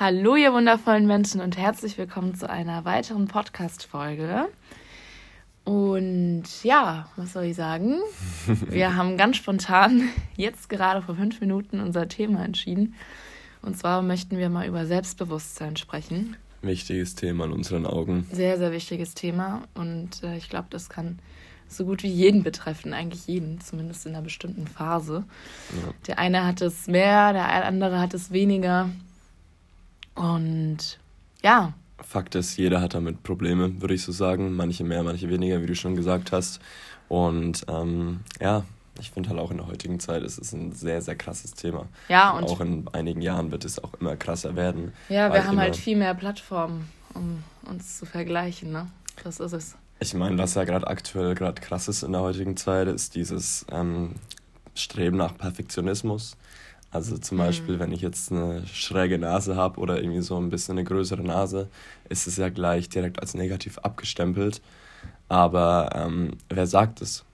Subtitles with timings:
[0.00, 4.46] Hallo, ihr wundervollen Menschen und herzlich willkommen zu einer weiteren Podcast-Folge.
[5.64, 7.96] Und ja, was soll ich sagen?
[8.68, 12.94] Wir haben ganz spontan jetzt gerade vor fünf Minuten unser Thema entschieden.
[13.60, 16.36] Und zwar möchten wir mal über Selbstbewusstsein sprechen.
[16.62, 18.24] Wichtiges Thema in unseren Augen.
[18.30, 19.64] Sehr, sehr wichtiges Thema.
[19.74, 21.18] Und äh, ich glaube, das kann
[21.66, 25.24] so gut wie jeden betreffen, eigentlich jeden, zumindest in einer bestimmten Phase.
[25.72, 25.92] Ja.
[26.06, 28.90] Der eine hat es mehr, der andere hat es weniger.
[30.18, 30.98] Und
[31.42, 31.72] ja.
[32.00, 34.54] Fakt ist, jeder hat damit Probleme, würde ich so sagen.
[34.54, 36.60] Manche mehr, manche weniger, wie du schon gesagt hast.
[37.08, 38.64] Und ähm, ja,
[39.00, 41.86] ich finde halt auch in der heutigen Zeit ist es ein sehr, sehr krasses Thema.
[42.08, 44.92] Ja, und, und auch in einigen Jahren wird es auch immer krasser werden.
[45.08, 48.88] Ja, wir haben halt viel mehr Plattformen, um uns zu vergleichen, ne?
[49.24, 49.76] Das ist es.
[50.00, 53.66] Ich meine, was ja gerade aktuell gerade krass ist in der heutigen Zeit, ist dieses
[53.72, 54.14] ähm,
[54.74, 56.36] Streben nach Perfektionismus.
[56.90, 57.42] Also zum mhm.
[57.42, 61.22] Beispiel, wenn ich jetzt eine schräge Nase habe oder irgendwie so ein bisschen eine größere
[61.22, 61.68] Nase,
[62.08, 64.62] ist es ja gleich direkt als negativ abgestempelt.
[65.28, 67.24] Aber ähm, wer sagt es?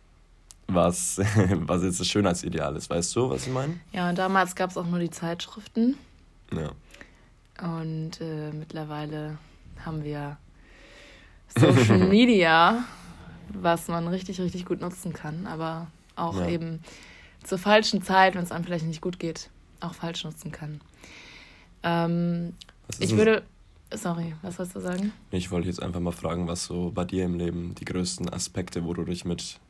[0.66, 1.20] Was,
[1.66, 3.78] was jetzt das Schönheitsideal ist, weißt du, was ich meine?
[3.92, 5.96] Ja, und damals gab es auch nur die Zeitschriften.
[6.52, 6.70] Ja.
[7.62, 9.39] Und äh, mittlerweile
[9.84, 10.39] haben wir
[11.56, 12.84] Social Media,
[13.50, 16.48] was man richtig, richtig gut nutzen kann, aber auch ja.
[16.48, 16.80] eben
[17.45, 19.50] zur falschen Zeit, wenn es einem vielleicht nicht gut geht,
[19.81, 20.81] auch falsch nutzen kann.
[21.83, 22.55] Ähm,
[22.98, 23.42] ich würde.
[23.92, 25.12] Sorry, was wolltest du sagen?
[25.31, 28.84] Ich wollte jetzt einfach mal fragen, was so bei dir im Leben die größten Aspekte,
[28.84, 29.61] wo du dich mit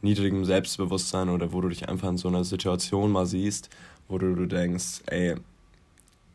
[0.00, 3.70] niedrigem Selbstbewusstsein oder wo du dich einfach in so einer Situation mal siehst,
[4.06, 5.34] wo du, du denkst, ey,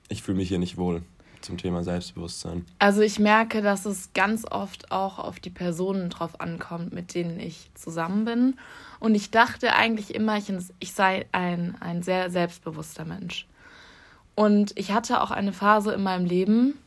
[0.09, 1.03] ich fühle mich hier nicht wohl
[1.41, 2.65] zum Thema Selbstbewusstsein?
[2.79, 7.39] Also ich merke, dass es ganz oft auch auf die Personen drauf ankommt, mit denen
[7.39, 8.59] ich zusammen bin.
[8.99, 13.47] Und ich dachte eigentlich immer, ich, ich sei ein, ein sehr selbstbewusster Mensch.
[14.35, 16.77] Und ich hatte auch eine Phase in meinem Leben,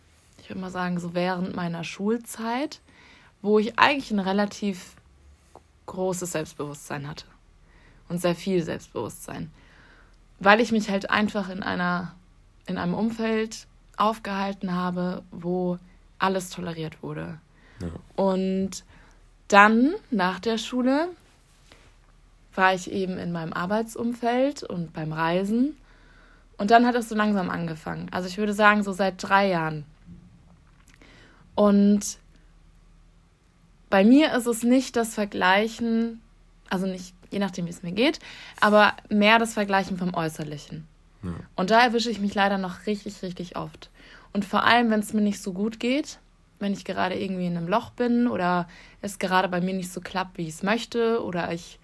[0.41, 2.80] ich würde mal sagen, so während meiner Schulzeit,
[3.42, 4.96] wo ich eigentlich ein relativ
[5.86, 7.26] großes Selbstbewusstsein hatte.
[8.09, 9.50] Und sehr viel Selbstbewusstsein.
[10.38, 12.14] Weil ich mich halt einfach in einer,
[12.66, 13.66] in einem Umfeld
[13.97, 15.78] aufgehalten habe, wo
[16.19, 17.38] alles toleriert wurde.
[17.81, 17.88] Ja.
[18.16, 18.84] Und
[19.48, 21.08] dann nach der Schule
[22.54, 25.76] war ich eben in meinem Arbeitsumfeld und beim Reisen.
[26.58, 28.08] Und dann hat es so langsam angefangen.
[28.10, 29.84] Also ich würde sagen, so seit drei Jahren.
[31.54, 32.18] Und
[33.90, 36.20] bei mir ist es nicht das Vergleichen,
[36.70, 38.20] also nicht, je nachdem, wie es mir geht,
[38.60, 40.86] aber mehr das Vergleichen vom Äußerlichen.
[41.22, 41.30] Ja.
[41.56, 43.90] Und da erwische ich mich leider noch richtig, richtig oft.
[44.32, 46.19] Und vor allem, wenn es mir nicht so gut geht,
[46.58, 48.69] wenn ich gerade irgendwie in einem Loch bin oder
[49.02, 51.78] es gerade bei mir nicht so klappt, wie ich es möchte, oder ich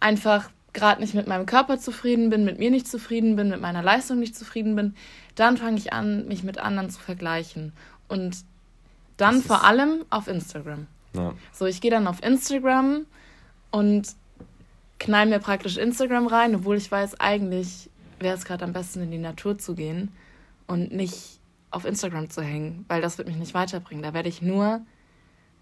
[0.00, 3.82] einfach gerade nicht mit meinem Körper zufrieden bin, mit mir nicht zufrieden bin, mit meiner
[3.82, 4.94] Leistung nicht zufrieden bin,
[5.34, 7.72] dann fange ich an, mich mit anderen zu vergleichen.
[8.08, 8.44] Und
[9.16, 10.86] dann vor allem auf Instagram.
[11.14, 11.32] Ja.
[11.52, 13.06] So, ich gehe dann auf Instagram
[13.70, 14.08] und
[14.98, 19.10] knall mir praktisch Instagram rein, obwohl ich weiß, eigentlich wäre es gerade am besten in
[19.10, 20.10] die Natur zu gehen
[20.66, 21.40] und nicht
[21.70, 24.02] auf Instagram zu hängen, weil das wird mich nicht weiterbringen.
[24.02, 24.80] Da werde ich nur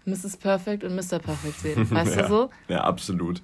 [0.05, 0.37] Mrs.
[0.37, 1.19] Perfect und Mr.
[1.19, 1.89] Perfect sehen.
[1.91, 2.49] Weißt ja, du so?
[2.67, 3.41] Ja, absolut.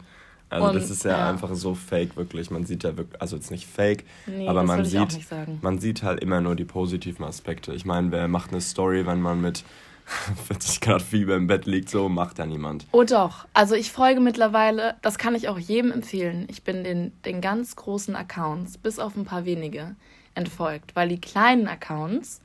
[0.51, 2.51] Also und, das ist ja, ja, einfach so fake wirklich.
[2.51, 5.19] Man sieht ja wirklich, also jetzt nicht fake, nee, aber man sieht,
[5.61, 7.73] man sieht halt immer nur die positiven Aspekte.
[7.73, 9.63] Ich meine, wer macht eine Story, wenn man mit
[10.47, 12.85] 40 Grad Fieber im Bett liegt, so macht ja niemand.
[12.91, 13.45] Oh doch.
[13.53, 16.45] Also ich folge mittlerweile, das kann ich auch jedem empfehlen.
[16.49, 19.95] Ich bin den, den ganz großen Accounts, bis auf ein paar wenige,
[20.35, 20.97] entfolgt.
[20.97, 22.41] Weil die kleinen Accounts,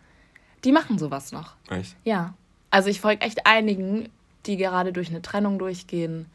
[0.63, 1.55] die machen sowas noch.
[1.71, 1.97] Echt?
[2.05, 2.35] Ja.
[2.71, 4.11] Also ich folge echt einigen,
[4.47, 6.27] die gerade durch eine Trennung durchgehen,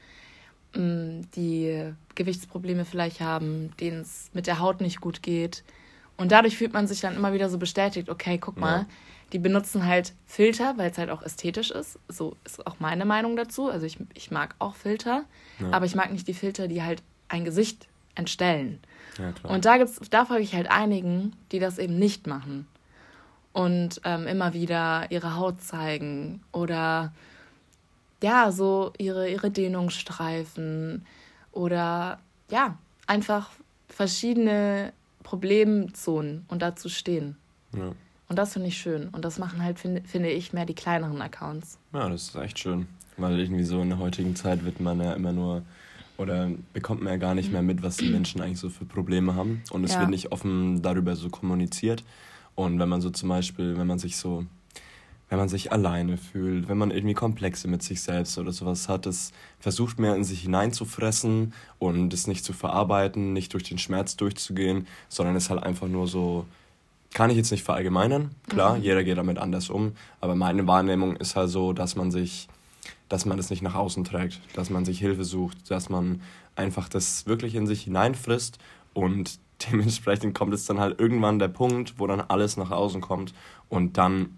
[0.73, 5.63] die Gewichtsprobleme vielleicht haben, denen es mit der Haut nicht gut geht.
[6.17, 8.85] Und dadurch fühlt man sich dann immer wieder so bestätigt, okay, guck mal, ja
[9.31, 11.99] die benutzen halt Filter, weil es halt auch ästhetisch ist.
[12.07, 13.69] So ist auch meine Meinung dazu.
[13.69, 15.23] Also ich, ich mag auch Filter,
[15.59, 15.67] ja.
[15.71, 18.79] aber ich mag nicht die Filter, die halt ein Gesicht entstellen.
[19.17, 22.67] Ja, und da gibt's, da folge ich halt einigen, die das eben nicht machen.
[23.53, 27.13] Und ähm, immer wieder ihre Haut zeigen oder
[28.23, 31.05] ja, so ihre, ihre Dehnungsstreifen
[31.51, 32.19] oder
[32.49, 32.77] ja,
[33.07, 33.49] einfach
[33.89, 37.37] verschiedene Problemzonen und dazu stehen.
[37.75, 37.91] Ja.
[38.29, 39.09] Und das finde ich schön.
[39.09, 41.77] Und das machen halt, finde find ich, mehr die kleineren Accounts.
[41.93, 42.87] Ja, das ist echt schön.
[43.17, 45.63] Weil irgendwie so in der heutigen Zeit wird man ja immer nur
[46.17, 49.35] oder bekommt man ja gar nicht mehr mit, was die Menschen eigentlich so für Probleme
[49.35, 49.63] haben.
[49.71, 49.99] Und es ja.
[49.99, 52.03] wird nicht offen darüber so kommuniziert.
[52.55, 54.45] Und wenn man so zum Beispiel, wenn man sich so,
[55.31, 59.05] wenn man sich alleine fühlt, wenn man irgendwie Komplexe mit sich selbst oder sowas hat,
[59.05, 59.31] das
[59.61, 64.87] versucht mehr in sich hineinzufressen und es nicht zu verarbeiten, nicht durch den Schmerz durchzugehen,
[65.07, 66.45] sondern es halt einfach nur so
[67.13, 68.31] kann ich jetzt nicht verallgemeinern.
[68.49, 68.83] Klar, Mhm.
[68.83, 69.93] jeder geht damit anders um.
[70.19, 72.49] Aber meine Wahrnehmung ist halt so, dass man sich,
[73.07, 76.21] dass man das nicht nach außen trägt, dass man sich Hilfe sucht, dass man
[76.57, 78.59] einfach das wirklich in sich hineinfrisst
[78.93, 79.39] und
[79.71, 83.33] dementsprechend kommt es dann halt irgendwann der Punkt, wo dann alles nach außen kommt
[83.69, 84.37] und dann,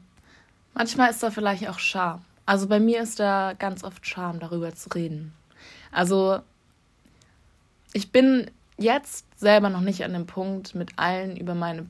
[0.74, 2.22] Manchmal ist da vielleicht auch Scham.
[2.46, 5.34] Also bei mir ist da ganz oft Scham, darüber zu reden.
[5.92, 6.40] Also
[7.94, 11.86] ich bin jetzt selber noch nicht an dem Punkt, mit allen über meine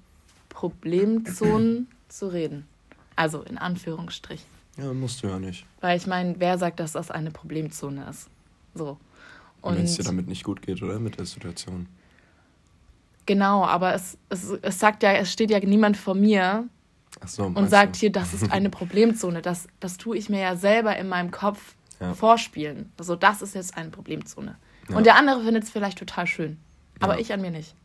[0.50, 2.68] Problemzonen zu reden.
[3.15, 4.45] Also in Anführungsstrichen.
[4.77, 5.65] ja, musst du ja nicht.
[5.81, 8.29] Weil ich meine, wer sagt, dass das eine Problemzone ist?
[8.74, 8.97] So.
[9.62, 11.00] Und wenn es dir damit nicht gut geht, oder?
[11.00, 11.88] Mit der Situation.
[13.25, 16.68] genau, aber es, es, es sagt ja, es steht ja niemand vor mir
[17.25, 18.00] so, und sagt du?
[18.01, 19.42] hier, das ist eine Problemzone.
[19.42, 22.13] Das, das tue ich mir ja selber in meinem Kopf Ja.
[22.13, 22.92] vorspielen.
[22.98, 24.56] Also das ist jetzt eine Problemzone.
[24.89, 24.98] Ja.
[24.98, 26.57] Und der andere findet es vielleicht total schön.
[27.00, 27.19] Aber Ja.
[27.21, 27.75] ich an mir nicht.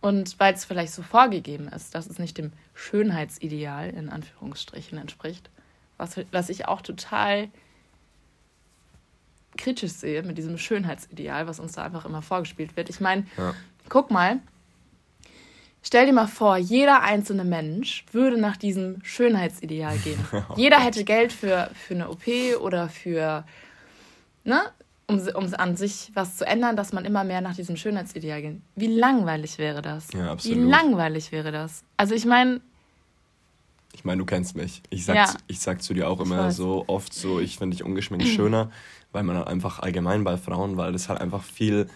[0.00, 5.48] Und weil es vielleicht so vorgegeben ist, dass es nicht dem Schönheitsideal in Anführungsstrichen entspricht,
[5.96, 7.48] was, was ich auch total
[9.56, 12.90] kritisch sehe mit diesem Schönheitsideal, was uns da einfach immer vorgespielt wird.
[12.90, 13.24] Ich meine,
[13.88, 14.40] guck mal,
[15.84, 20.18] stell dir mal vor, jeder einzelne Mensch würde nach diesem Schönheitsideal gehen.
[20.56, 22.24] jeder hätte Geld für, für eine OP
[22.60, 23.44] oder für,
[24.44, 24.60] ne,
[25.06, 28.60] um, um an sich was zu ändern, dass man immer mehr nach diesem Schönheitsideal geht.
[28.74, 30.08] Wie langweilig wäre das?
[30.14, 30.68] Ja, Wie absolut.
[30.70, 31.84] langweilig wäre das?
[31.98, 32.60] Also ich meine,
[33.92, 34.82] Ich meine, du kennst mich.
[34.90, 35.24] Ich sag, Ja.
[35.26, 38.70] zu- ich sag zu dir auch immer so oft so, ich finde dich ungeschminkt schöner,
[39.12, 41.86] weil man halt einfach allgemein bei Frauen, weil das halt einfach viel.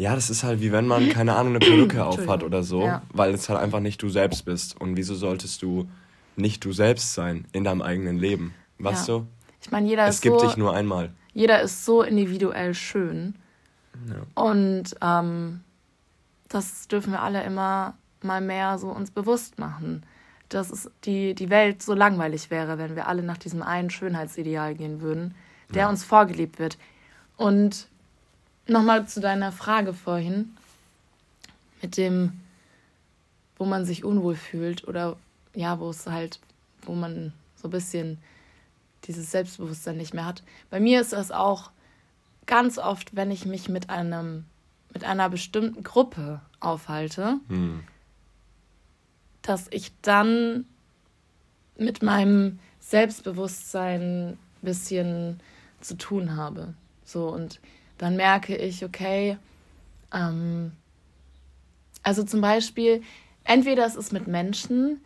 [0.00, 3.02] Ja, das ist halt wie wenn man, keine Ahnung, eine Perücke aufhat oder so, Ja.
[3.12, 4.80] weil es halt einfach nicht du selbst bist.
[4.80, 5.88] Und wieso solltest du
[6.36, 8.54] nicht du selbst sein in deinem eigenen Leben?
[8.78, 9.18] Weißt Ja.
[9.18, 9.26] du?
[9.60, 11.12] ich meine, jeder Es ist gibt so, dich nur einmal.
[11.34, 13.34] jeder ist so individuell schön.
[14.08, 14.42] Ja.
[14.42, 15.60] Und ähm,
[16.48, 20.02] das dürfen wir alle immer mal mehr so uns bewusst machen.
[20.48, 24.74] Dass es die, die Welt so langweilig wäre, wenn wir alle nach diesem einen Schönheitsideal
[24.74, 25.34] gehen würden,
[25.74, 25.88] der Ja.
[25.90, 26.78] uns vorgelebt wird.
[27.36, 27.88] Und
[28.70, 30.56] nochmal zu deiner Frage vorhin,
[31.82, 32.40] mit dem,
[33.56, 35.16] wo man sich unwohl fühlt oder
[35.54, 36.40] ja, wo es halt,
[36.82, 38.18] wo man so ein bisschen
[39.04, 40.42] dieses Selbstbewusstsein nicht mehr hat.
[40.70, 41.70] Bei mir ist das auch
[42.46, 44.44] ganz oft, wenn ich mich mit einem
[44.92, 47.84] mit einer bestimmten Gruppe aufhalte, Hm.
[49.42, 50.66] dass ich dann
[51.76, 55.40] mit meinem Selbstbewusstsein ein bisschen
[55.80, 56.74] zu tun habe.
[57.04, 57.60] So und
[58.00, 59.36] dann merke ich, okay,
[60.12, 60.72] ähm,
[62.02, 63.02] also zum Beispiel,
[63.44, 65.04] entweder es ist mit Menschen,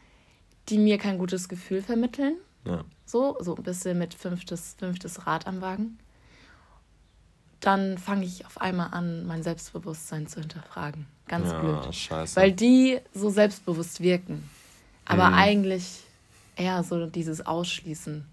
[0.68, 2.84] die mir kein gutes Gefühl vermitteln, Ja.
[3.04, 5.98] so, so ein bisschen mit fünftes, fünftes Rad am Wagen.
[7.58, 11.06] Dann fange ich auf einmal an, mein Selbstbewusstsein zu hinterfragen.
[11.26, 11.94] Ganz ja, blöd.
[11.94, 12.36] scheiße.
[12.36, 14.48] Weil die so selbstbewusst wirken.
[15.04, 15.34] Aber Mhm.
[15.34, 16.00] eigentlich
[16.56, 18.24] eher so dieses Ausschließen.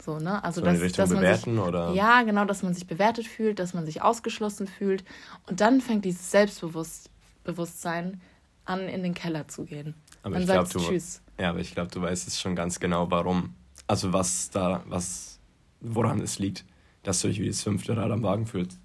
[0.00, 0.42] So, ne?
[0.44, 1.92] Also, So dass, dass man bewerten, sich, oder?
[1.92, 5.04] Ja, genau, dass man sich bewertet fühlt, dass man sich ausgeschlossen fühlt.
[5.46, 8.20] Und dann fängt dieses Selbstbewusstsein
[8.64, 9.94] an, in den Keller zu gehen.
[10.22, 11.22] Aber man ich glaube, sagt du, Tschüss.
[11.38, 13.54] ja, aber ich glaube, du weißt es schon ganz genau, warum.
[13.86, 15.38] Also was da, was,
[15.80, 16.64] woran es liegt,
[17.02, 18.78] dass du dich wie das fünfte Rad am Wagen fühlst.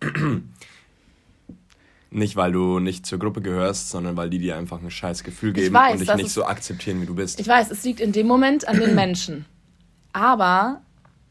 [2.10, 5.52] nicht, weil du nicht zur Gruppe gehörst, sondern weil die dir einfach ein scheiß Gefühl
[5.52, 7.40] geben weiß, und dich nicht so akzeptieren, wie du bist.
[7.40, 9.46] Ich weiß, es liegt in dem Moment an den Menschen.
[10.16, 10.80] Aber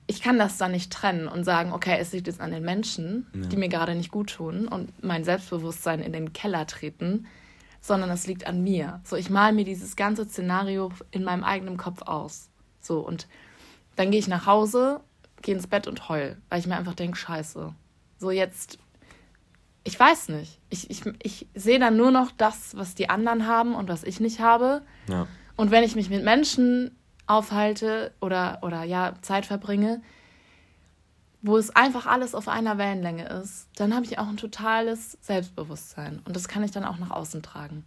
[0.05, 3.25] ich kann das dann nicht trennen und sagen, okay, es liegt jetzt an den Menschen,
[3.33, 7.25] die mir gerade nicht gut tun und mein Selbstbewusstsein in den Keller treten,
[7.81, 9.01] sondern es liegt an mir.
[9.03, 12.49] So, ich male mir dieses ganze Szenario in meinem eigenen Kopf aus.
[12.79, 13.27] So, und
[13.95, 14.99] dann gehe ich nach Hause,
[15.41, 17.73] gehe ins Bett und heul, weil ich mir einfach denke, scheiße.
[18.19, 18.77] So, jetzt,
[19.83, 20.59] ich weiß nicht.
[20.69, 24.19] Ich, ich, ich sehe dann nur noch das, was die anderen haben und was ich
[24.19, 24.83] nicht habe.
[25.09, 25.25] ja.
[25.57, 26.91] Und wenn ich mich mit Menschen
[27.27, 30.01] aufhalte oder, oder ja, Zeit verbringe,
[31.41, 36.19] wo es einfach alles auf einer Wellenlänge ist, dann habe ich auch ein totales Selbstbewusstsein.
[36.25, 37.83] Und das kann ich dann auch nach außen tragen.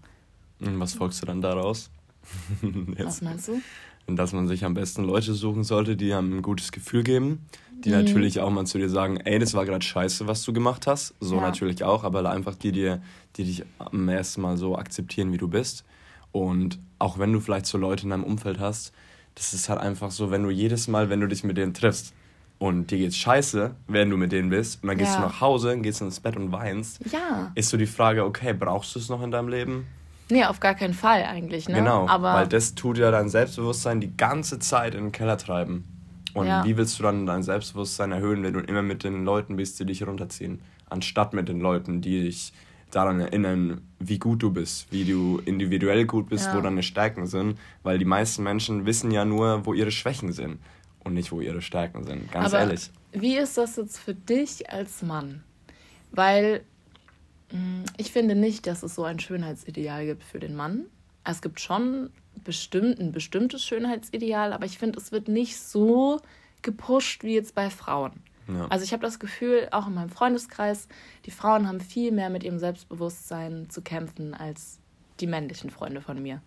[0.61, 1.91] Und was folgst du dann daraus?
[2.63, 3.23] Was Jetzt.
[3.23, 3.63] meinst du?
[4.07, 7.47] Dass man sich am besten Leute suchen sollte, die einem ein gutes Gefühl geben,
[7.85, 7.97] die Mhm.
[7.97, 11.15] natürlich auch mal zu dir sagen, ey, das war gerade scheiße, was du gemacht hast.
[11.21, 11.43] So Ja.
[11.43, 13.03] natürlich auch, aber einfach die dir,
[13.37, 15.85] die dich am ersten Mal so akzeptieren, wie du bist.
[16.33, 18.93] Und auch wenn du vielleicht so Leute in deinem Umfeld hast,
[19.39, 22.13] das ist halt einfach so, wenn du jedes Mal, wenn du dich mit denen triffst
[22.59, 25.23] und dir geht's scheiße, wenn du mit denen bist, und dann gehst Ja.
[25.23, 27.53] du nach Hause, gehst ins Bett und weinst, Ja.
[27.55, 29.87] ist so die Frage, okay, brauchst du es noch in deinem Leben?
[30.31, 31.77] Nee, auf gar keinen Fall eigentlich, ne?
[31.77, 35.87] Genau, Aber weil das tut ja dein Selbstbewusstsein die ganze Zeit in den Keller treiben.
[36.35, 36.65] Und Ja.
[36.65, 39.87] wie willst du dann dein Selbstbewusstsein erhöhen, wenn du immer mit den Leuten bist, die
[39.87, 42.53] dich runterziehen, anstatt mit den Leuten, die dich
[42.91, 46.57] daran erinnern, wie gut du bist, wie du individuell gut bist, ja.
[46.57, 50.59] wo deine Stärken sind, weil die meisten Menschen wissen ja nur, wo ihre Schwächen sind
[51.05, 52.91] und nicht, wo ihre Stärken sind, ganz Aber ehrlich.
[53.13, 55.43] Wie ist das jetzt für dich als Mann?
[56.13, 56.63] Weil
[57.53, 60.87] mm, ich finde nicht, dass es so ein Schönheitsideal gibt für den Mann.
[61.25, 62.11] Es gibt schon
[62.45, 66.21] bestimmt ein bestimmtes Schönheitsideal, aber ich finde, es wird nicht so
[66.63, 68.13] gepusht wie jetzt bei Frauen.
[68.49, 68.67] Ja.
[68.69, 70.89] Also ich habe das Gefühl, auch in meinem Freundeskreis,
[71.27, 74.79] die Frauen haben viel mehr mit ihrem Selbstbewusstsein zu kämpfen als
[75.21, 76.41] die männlichen Freunde von mir.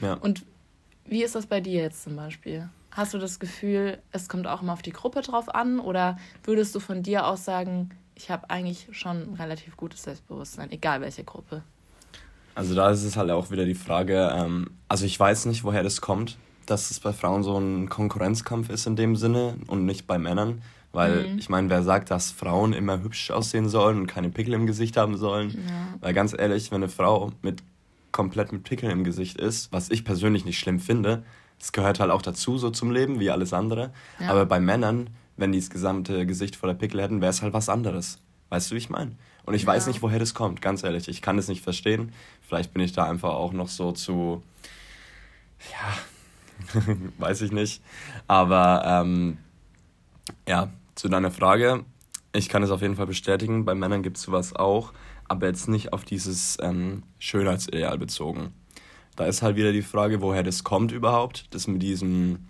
[0.00, 0.14] Ja.
[0.14, 0.44] Und
[1.04, 2.68] wie ist das bei dir jetzt zum Beispiel?
[2.90, 5.80] Hast du das Gefühl, es kommt auch immer auf die Gruppe drauf an?
[5.80, 10.70] Oder würdest du von dir aus sagen, ich habe eigentlich schon ein relativ gutes Selbstbewusstsein,
[10.70, 11.62] egal welche Gruppe?
[12.54, 15.84] Also da ist es halt auch wieder die Frage, ähm, also ich weiß nicht, woher
[15.84, 16.36] das kommt,
[16.66, 20.62] dass es bei Frauen so ein Konkurrenzkampf ist in dem Sinne und nicht bei Männern.
[20.92, 21.38] Weil mhm.
[21.38, 24.96] ich meine, wer sagt, dass Frauen immer hübsch aussehen sollen und keine Pickel im Gesicht
[24.96, 25.50] haben sollen?
[25.50, 25.98] Ja.
[26.00, 27.62] Weil ganz ehrlich, wenn eine Frau mit
[28.10, 31.22] komplett mit Pickeln im Gesicht ist, was ich persönlich nicht schlimm finde,
[31.60, 33.92] es gehört halt auch dazu, so zum Leben, wie alles andere.
[34.18, 34.30] Ja.
[34.30, 37.68] Aber bei Männern, wenn die das gesamte Gesicht voller Pickel hätten, wäre es halt was
[37.68, 38.18] anderes.
[38.48, 39.12] Weißt du, wie ich meine?
[39.44, 39.68] Und ich ja.
[39.68, 41.08] weiß nicht, woher das kommt, ganz ehrlich.
[41.08, 42.12] Ich kann es nicht verstehen.
[42.46, 44.42] Vielleicht bin ich da einfach auch noch so zu.
[45.72, 46.84] Ja,
[47.18, 47.82] weiß ich nicht.
[48.26, 49.38] Aber ähm,
[50.46, 51.84] ja, zu deiner Frage.
[52.32, 53.64] Ich kann es auf jeden Fall bestätigen.
[53.64, 54.92] Bei Männern gibt es sowas auch,
[55.26, 58.52] aber jetzt nicht auf dieses ähm, Schönheitsideal bezogen.
[59.16, 61.46] Da ist halt wieder die Frage, woher das kommt überhaupt.
[61.50, 62.46] Das mit diesem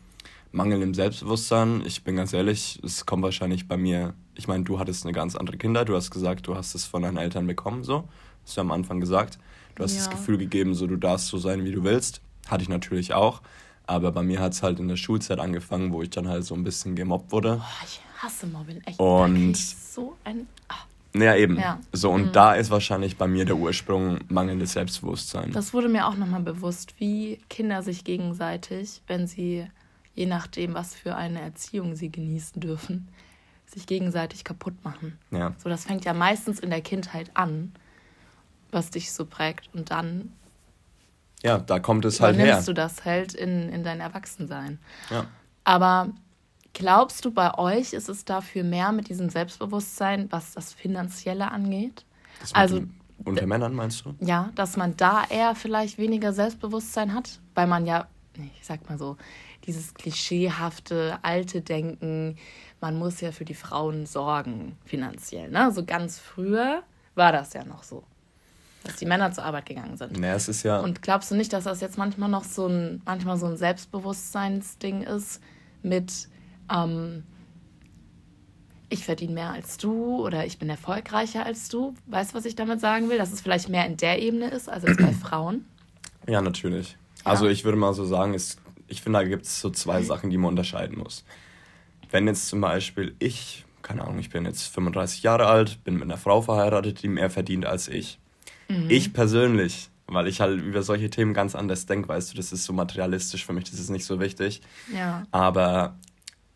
[0.52, 1.82] Mangel im Selbstbewusstsein.
[1.86, 4.14] Ich bin ganz ehrlich, es kommt wahrscheinlich bei mir.
[4.34, 5.84] Ich meine, du hattest eine ganz andere Kinder.
[5.84, 8.08] Du hast gesagt, du hast es von deinen Eltern bekommen, so.
[8.44, 9.38] Hast du am Anfang gesagt.
[9.74, 9.98] Du hast ja.
[9.98, 12.20] das Gefühl gegeben, so du darfst so sein, wie du willst.
[12.48, 13.42] Hatte ich natürlich auch.
[13.88, 16.54] Aber bei mir hat es halt in der Schulzeit angefangen, wo ich dann halt so
[16.54, 17.58] ein bisschen gemobbt wurde.
[17.58, 19.00] Oh, ich hasse Mobbing, echt.
[19.00, 20.46] Und so ein.
[20.68, 20.84] Ach.
[21.14, 21.58] Ja, eben.
[21.58, 21.80] Ja.
[21.92, 22.32] So, und mhm.
[22.32, 25.52] da ist wahrscheinlich bei mir der Ursprung mangelndes Selbstbewusstsein.
[25.52, 29.66] Das wurde mir auch nochmal bewusst, wie Kinder sich gegenseitig, wenn sie,
[30.14, 33.08] je nachdem, was für eine Erziehung sie genießen dürfen,
[33.64, 35.18] sich gegenseitig kaputt machen.
[35.30, 35.54] Ja.
[35.56, 37.72] So, das fängt ja meistens in der Kindheit an,
[38.70, 39.70] was dich so prägt.
[39.72, 40.32] Und dann.
[41.42, 42.62] Ja, da kommt es halt her.
[42.62, 44.78] du das halt in, in dein Erwachsensein.
[45.10, 45.26] Ja.
[45.64, 46.12] Aber
[46.78, 52.04] Glaubst du, bei euch ist es dafür mehr mit diesem Selbstbewusstsein, was das Finanzielle angeht?
[52.40, 52.82] Das also
[53.24, 54.14] unter Männern meinst du?
[54.20, 58.96] Ja, dass man da eher vielleicht weniger Selbstbewusstsein hat, weil man ja, ich sag mal
[58.96, 59.16] so,
[59.64, 62.36] dieses klischeehafte alte Denken,
[62.80, 65.50] man muss ja für die Frauen sorgen finanziell.
[65.50, 65.72] Ne?
[65.72, 66.84] So ganz früher
[67.16, 68.04] war das ja noch so,
[68.84, 70.18] dass die Männer zur Arbeit gegangen sind.
[70.18, 70.80] Ja, es ist ja.
[70.80, 75.02] Und glaubst du nicht, dass das jetzt manchmal noch so ein, manchmal so ein Selbstbewusstseinsding
[75.02, 75.40] ist
[75.82, 76.28] mit
[76.72, 77.24] ähm,
[78.90, 81.94] ich verdiene mehr als du oder ich bin erfolgreicher als du.
[82.06, 83.18] Weißt du, was ich damit sagen will?
[83.18, 85.66] Dass es vielleicht mehr in der Ebene ist als bei Frauen?
[86.26, 86.92] Ja, natürlich.
[86.92, 87.32] Ja.
[87.32, 90.30] Also ich würde mal so sagen, ist, ich finde, da gibt es so zwei Sachen,
[90.30, 91.24] die man unterscheiden muss.
[92.10, 96.04] Wenn jetzt zum Beispiel ich, keine Ahnung, ich bin jetzt 35 Jahre alt, bin mit
[96.04, 98.18] einer Frau verheiratet, die mehr verdient als ich.
[98.68, 98.86] Mhm.
[98.88, 102.64] Ich persönlich, weil ich halt über solche Themen ganz anders denke, weißt du, das ist
[102.64, 104.60] so materialistisch für mich, das ist nicht so wichtig.
[104.92, 105.26] Ja.
[105.30, 105.96] Aber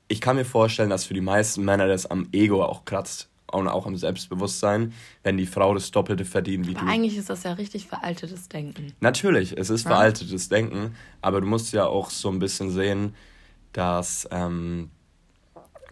[0.08, 3.68] ich kann mir vorstellen, dass für die meisten Männer das am Ego auch kratzt und
[3.68, 4.92] auch am Selbstbewusstsein,
[5.22, 6.92] wenn die Frau das Doppelte verdient wie aber du.
[6.92, 8.92] Eigentlich ist das ja richtig veraltetes Denken.
[9.00, 9.90] Natürlich, es ist ja.
[9.90, 13.14] veraltetes Denken, aber du musst ja auch so ein bisschen sehen,
[13.72, 14.90] dass ähm,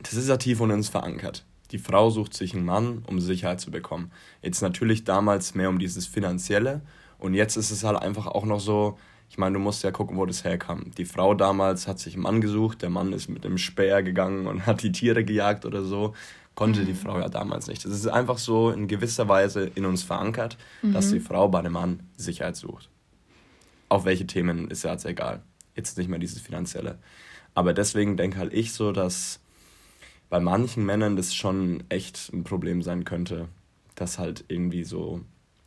[0.02, 1.44] das ist ja tief in uns verankert.
[1.70, 4.10] Die Frau sucht sich einen Mann, um Sicherheit zu bekommen.
[4.42, 6.82] Jetzt natürlich damals mehr um dieses Finanzielle
[7.18, 8.98] und jetzt ist es halt einfach auch noch so,
[9.28, 10.90] ich meine, du musst ja gucken, wo das herkam.
[10.96, 14.46] Die Frau damals hat sich einen Mann gesucht, der Mann ist mit dem Speer gegangen
[14.46, 16.14] und hat die Tiere gejagt oder so.
[16.56, 16.86] Konnte mhm.
[16.86, 17.84] die Frau ja damals nicht.
[17.84, 20.92] Es ist einfach so in gewisser Weise in uns verankert, mhm.
[20.92, 22.88] dass die Frau bei einem Mann Sicherheit sucht.
[23.88, 25.42] Auf welche Themen ist ja jetzt egal.
[25.76, 26.98] Jetzt nicht mehr dieses Finanzielle.
[27.54, 29.39] Aber deswegen denke halt ich so, dass
[30.30, 33.48] bei manchen Männern das schon echt ein Problem sein könnte,
[33.96, 35.20] dass halt irgendwie so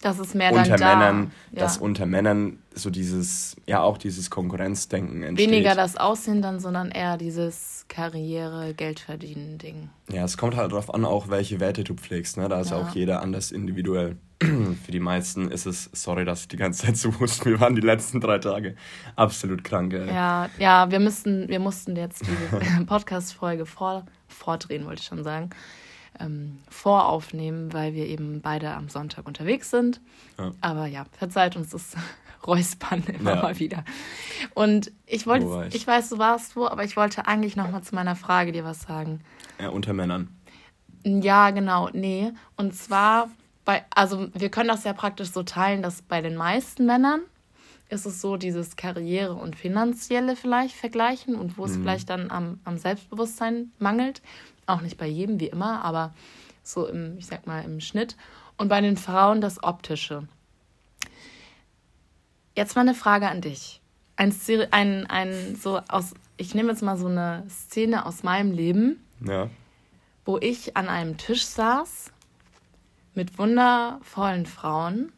[0.04, 1.62] das ist mehr unter dann Männern, da.
[1.62, 5.50] dass unter Männern so dieses, ja auch dieses Konkurrenzdenken entsteht.
[5.50, 9.90] Weniger das Aussehen dann, sondern eher dieses Karriere, Geld verdienen Ding.
[10.12, 12.36] Ja, es kommt halt darauf an, auch welche Werte du pflegst.
[12.36, 12.50] Ne?
[12.50, 12.82] Da ist ja.
[12.82, 14.18] auch jeder anders individuell.
[14.42, 17.76] Für die meisten ist es, sorry, dass ich die ganze Zeit so wusste, wir waren
[17.76, 18.76] die letzten drei Tage
[19.16, 19.94] absolut krank.
[19.94, 20.08] Ey.
[20.08, 25.52] Ja, ja, wir müssten, wir mussten jetzt die Podcast-Folge vor, vordrehen, wollte ich schon sagen
[26.20, 30.02] ähm, voraufnehmen, weil wir eben beide am Sonntag unterwegs sind.
[30.38, 30.52] Ja.
[30.62, 31.96] Aber ja, verzeiht uns das
[32.48, 33.42] Räuspern immer ja.
[33.42, 33.84] mal wieder.
[34.54, 35.76] Und ich wollte, ich?
[35.76, 38.64] ich weiß, du warst wo, aber ich wollte eigentlich noch mal zu meiner Frage dir
[38.64, 39.22] was sagen.
[39.60, 40.30] Ja, unter Männern.
[41.06, 42.32] Ja, genau, nee.
[42.56, 43.30] Und zwar
[43.66, 47.22] bei, also wir können das ja praktisch so teilen, dass bei den meisten Männern
[47.94, 51.82] ist es so, dieses Karriere und Finanzielle vielleicht vergleichen und wo es mhm.
[51.82, 54.22] vielleicht dann am, am Selbstbewusstsein mangelt.
[54.66, 56.14] Auch nicht bei jedem, wie immer, aber
[56.64, 58.16] so im, ich sag mal, im Schnitt.
[58.58, 60.28] Und bei den Frauen das Optische.
[62.56, 63.82] Jetzt mal eine Frage an dich.
[64.16, 64.34] Ein,
[64.72, 69.50] ein, ein so aus, ich nehme jetzt mal so eine Szene aus meinem Leben, ja.
[70.26, 72.12] wo ich an einem Tisch saß
[73.16, 75.12] mit wundervollen Frauen.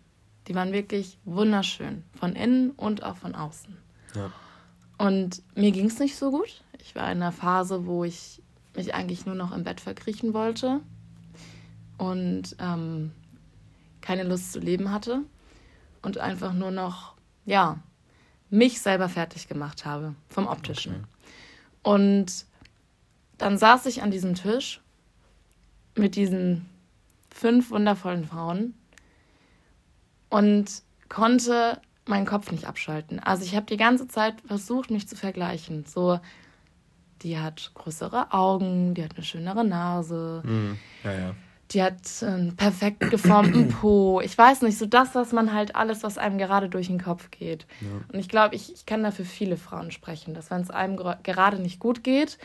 [0.47, 3.75] Die waren wirklich wunderschön, von innen und auch von außen.
[4.15, 4.31] Ja.
[4.97, 6.63] Und mir ging es nicht so gut.
[6.79, 8.41] Ich war in einer Phase, wo ich
[8.75, 10.81] mich eigentlich nur noch im Bett verkriechen wollte
[11.97, 13.11] und ähm,
[14.01, 15.21] keine Lust zu leben hatte
[16.01, 17.79] und einfach nur noch, ja,
[18.49, 20.93] mich selber fertig gemacht habe vom optischen.
[20.93, 21.03] Okay.
[21.83, 22.45] Und
[23.37, 24.81] dann saß ich an diesem Tisch
[25.95, 26.65] mit diesen
[27.29, 28.73] fünf wundervollen Frauen
[30.35, 30.65] und
[31.07, 33.19] konnte meinen Kopf nicht abschalten.
[33.19, 35.85] Also ich habe die ganze Zeit versucht, mich zu vergleichen.
[35.85, 36.19] So,
[37.21, 40.43] die hat größere Augen, die hat eine schönere Nase.
[40.45, 40.77] Mhm.
[41.05, 41.35] Ja, ja.
[41.71, 44.19] Die hat einen perfekt geformten Po.
[44.19, 47.31] Ich weiß nicht, so das, was man halt alles, was einem gerade durch den Kopf
[47.31, 47.65] geht.
[47.79, 47.87] Ja.
[48.11, 50.97] Und ich glaube, ich, ich kann da für viele Frauen sprechen, dass wenn es einem
[51.23, 52.39] gerade nicht gut geht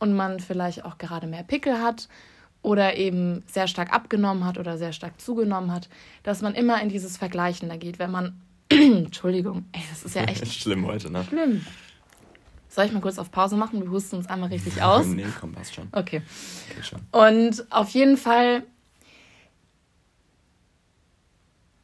[0.00, 2.08] und man vielleicht auch gerade mehr Pickel hat
[2.66, 5.88] oder eben sehr stark abgenommen hat oder sehr stark zugenommen hat,
[6.24, 10.24] dass man immer in dieses Vergleichen da geht, wenn man Entschuldigung, ey, das ist ja
[10.24, 11.24] echt schlimm heute, ne?
[11.28, 11.64] Schlimm.
[12.68, 13.80] Soll ich mal kurz auf Pause machen?
[13.80, 15.06] Wir husten uns einmal richtig aus.
[15.06, 15.86] nee, komm, passt schon.
[15.92, 16.22] Okay.
[16.72, 17.00] okay schon.
[17.12, 18.64] Und auf jeden Fall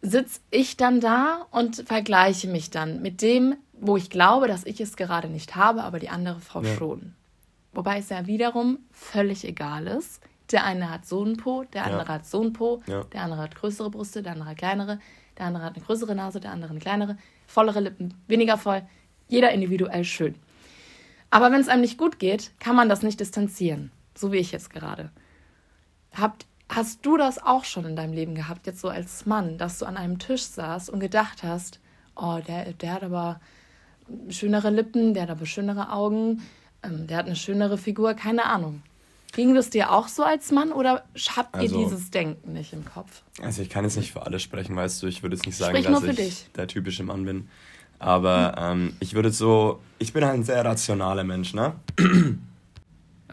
[0.01, 4.81] sitze ich dann da und vergleiche mich dann mit dem, wo ich glaube, dass ich
[4.81, 6.75] es gerade nicht habe, aber die andere Frau ja.
[6.75, 7.15] schon.
[7.73, 10.21] Wobei es ja wiederum völlig egal ist.
[10.53, 12.09] Der eine hat so einen Po, der andere ja.
[12.09, 13.05] hat so einen Po, ja.
[13.05, 14.99] der andere hat größere Brüste, der andere hat kleinere,
[15.39, 17.17] der andere hat eine größere Nase, der andere eine kleinere,
[17.47, 18.83] vollere Lippen, weniger voll.
[19.29, 20.35] Jeder individuell schön.
[21.31, 23.91] Aber wenn es einem nicht gut geht, kann man das nicht distanzieren.
[24.15, 25.11] So wie ich jetzt gerade.
[26.13, 29.79] Habt, hast du das auch schon in deinem Leben gehabt, jetzt so als Mann, dass
[29.79, 31.81] du an einem Tisch saßt und gedacht hast,
[32.15, 33.41] oh, der, der hat aber
[34.29, 36.43] schönere Lippen, der hat aber schönere Augen,
[36.83, 38.83] ähm, der hat eine schönere Figur, keine Ahnung.
[39.33, 41.05] Ging das dir auch so als Mann oder
[41.37, 43.23] habt ihr also, dieses Denken nicht im Kopf?
[43.41, 45.83] Also ich kann jetzt nicht für alle sprechen, weißt du, ich würde jetzt nicht sagen,
[45.83, 46.47] dass ich dich.
[46.55, 47.49] der typische Mann bin.
[47.99, 48.81] Aber hm.
[48.81, 51.75] ähm, ich würde so, ich bin halt ein sehr rationaler Mensch, ne?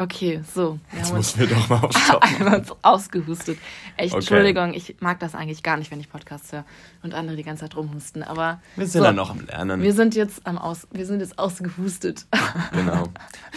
[0.01, 0.79] Okay, so.
[0.91, 2.65] Wir Jetzt müssen wir doch mal aufstoppen.
[2.83, 3.57] Ausgehustet.
[3.97, 4.19] Echt, okay.
[4.19, 6.63] Entschuldigung, ich mag das eigentlich gar nicht, wenn ich Podcasts höre
[7.03, 8.23] und andere die ganze Zeit rumhusten.
[8.23, 9.81] Aber wir sind so, dann noch am Lernen.
[9.81, 12.25] Wir sind jetzt am Aus, wir sind jetzt ausgehustet.
[12.71, 13.03] Genau.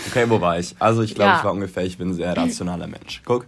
[0.08, 0.74] Okay, wo war ich?
[0.78, 1.38] Also ich glaube, ja.
[1.38, 3.22] ich war ungefähr, ich bin ein sehr rationaler Mensch.
[3.24, 3.46] Guck,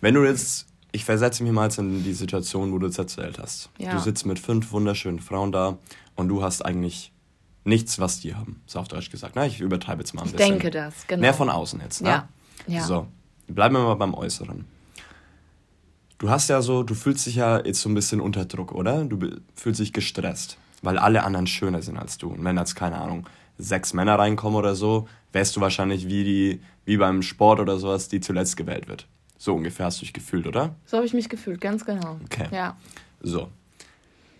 [0.00, 3.38] wenn du jetzt, ich versetze mich mal jetzt in die Situation, wo du es erzählt
[3.38, 3.70] hast.
[3.78, 3.92] Ja.
[3.92, 5.78] Du sitzt mit fünf wunderschönen Frauen da
[6.14, 7.12] und du hast eigentlich
[7.66, 8.62] nichts, was die haben.
[8.66, 9.34] So auf Deutsch gesagt.
[9.36, 10.54] Na, ich übertreibe jetzt mal ein ich bisschen.
[10.56, 11.20] Ich denke das, genau.
[11.20, 12.02] Mehr von außen jetzt.
[12.02, 12.08] Ne?
[12.08, 12.28] Ja.
[12.66, 12.82] ja.
[12.82, 13.06] So,
[13.48, 14.64] bleiben wir mal beim Äußeren.
[16.18, 19.04] Du hast ja so, du fühlst dich ja jetzt so ein bisschen unter Druck, oder?
[19.04, 19.18] Du
[19.54, 22.28] fühlst dich gestresst, weil alle anderen schöner sind als du.
[22.28, 26.60] Und wenn jetzt, keine Ahnung, sechs Männer reinkommen oder so, wärst du wahrscheinlich wie, die,
[26.86, 29.06] wie beim Sport oder sowas, die zuletzt gewählt wird.
[29.36, 30.74] So ungefähr hast du dich gefühlt, oder?
[30.86, 32.18] So habe ich mich gefühlt, ganz genau.
[32.24, 32.48] Okay.
[32.50, 32.76] Ja.
[33.20, 33.48] So.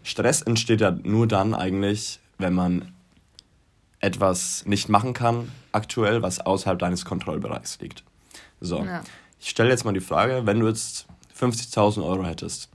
[0.02, 2.92] Stress entsteht ja nur dann eigentlich, wenn man
[4.00, 8.04] etwas nicht machen kann aktuell, was außerhalb deines Kontrollbereichs liegt.
[8.60, 9.02] So, ja.
[9.40, 11.06] ich stelle jetzt mal die Frage, wenn du jetzt
[11.38, 12.70] 50.000 Euro hättest,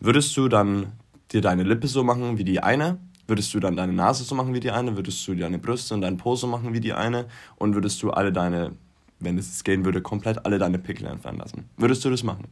[0.00, 0.92] würdest du dann
[1.32, 2.98] dir deine Lippe so machen wie die eine?
[3.26, 4.96] Würdest du dann deine Nase so machen wie die eine?
[4.96, 7.26] Würdest du deine Brüste und deinen Po so machen wie die eine?
[7.56, 8.72] Und würdest du alle deine,
[9.20, 11.68] wenn es gehen würde, komplett alle deine Pickel entfernen lassen?
[11.76, 12.44] Würdest du das machen?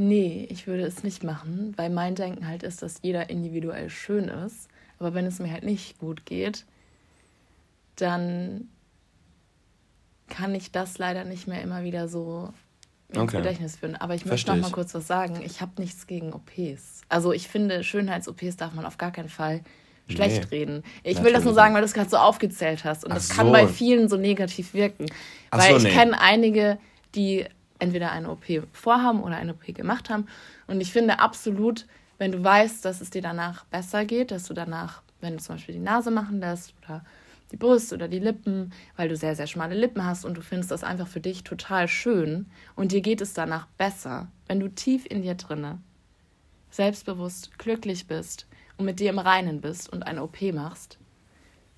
[0.00, 4.28] Nee, ich würde es nicht machen, weil mein Denken halt ist, dass jeder individuell schön
[4.28, 4.70] ist.
[4.98, 6.64] Aber wenn es mir halt nicht gut geht,
[7.96, 8.68] dann
[10.30, 12.54] kann ich das leider nicht mehr immer wieder so
[13.10, 13.36] ins okay.
[13.36, 13.94] Gedächtnis führen.
[13.94, 15.42] Aber ich möchte noch mal kurz was sagen.
[15.44, 17.02] Ich habe nichts gegen OPs.
[17.10, 19.60] Also ich finde, Schönheits-OPs darf man auf gar keinen Fall
[20.08, 20.82] schlecht nee, reden.
[21.02, 23.04] Ich will das nur sagen, weil du es gerade so aufgezählt hast.
[23.04, 23.52] Und Ach das kann so.
[23.52, 25.04] bei vielen so negativ wirken.
[25.50, 25.90] Ach weil so, ich nee.
[25.90, 26.78] kenne einige,
[27.14, 27.44] die
[27.80, 30.26] entweder eine OP vorhaben oder eine OP gemacht haben.
[30.66, 31.86] Und ich finde absolut,
[32.18, 35.56] wenn du weißt, dass es dir danach besser geht, dass du danach, wenn du zum
[35.56, 37.04] Beispiel die Nase machen lässt oder
[37.50, 40.70] die Brust oder die Lippen, weil du sehr, sehr schmale Lippen hast und du findest
[40.70, 45.04] das einfach für dich total schön und dir geht es danach besser, wenn du tief
[45.08, 45.78] in dir drinne
[46.70, 50.98] selbstbewusst glücklich bist und mit dir im Reinen bist und eine OP machst,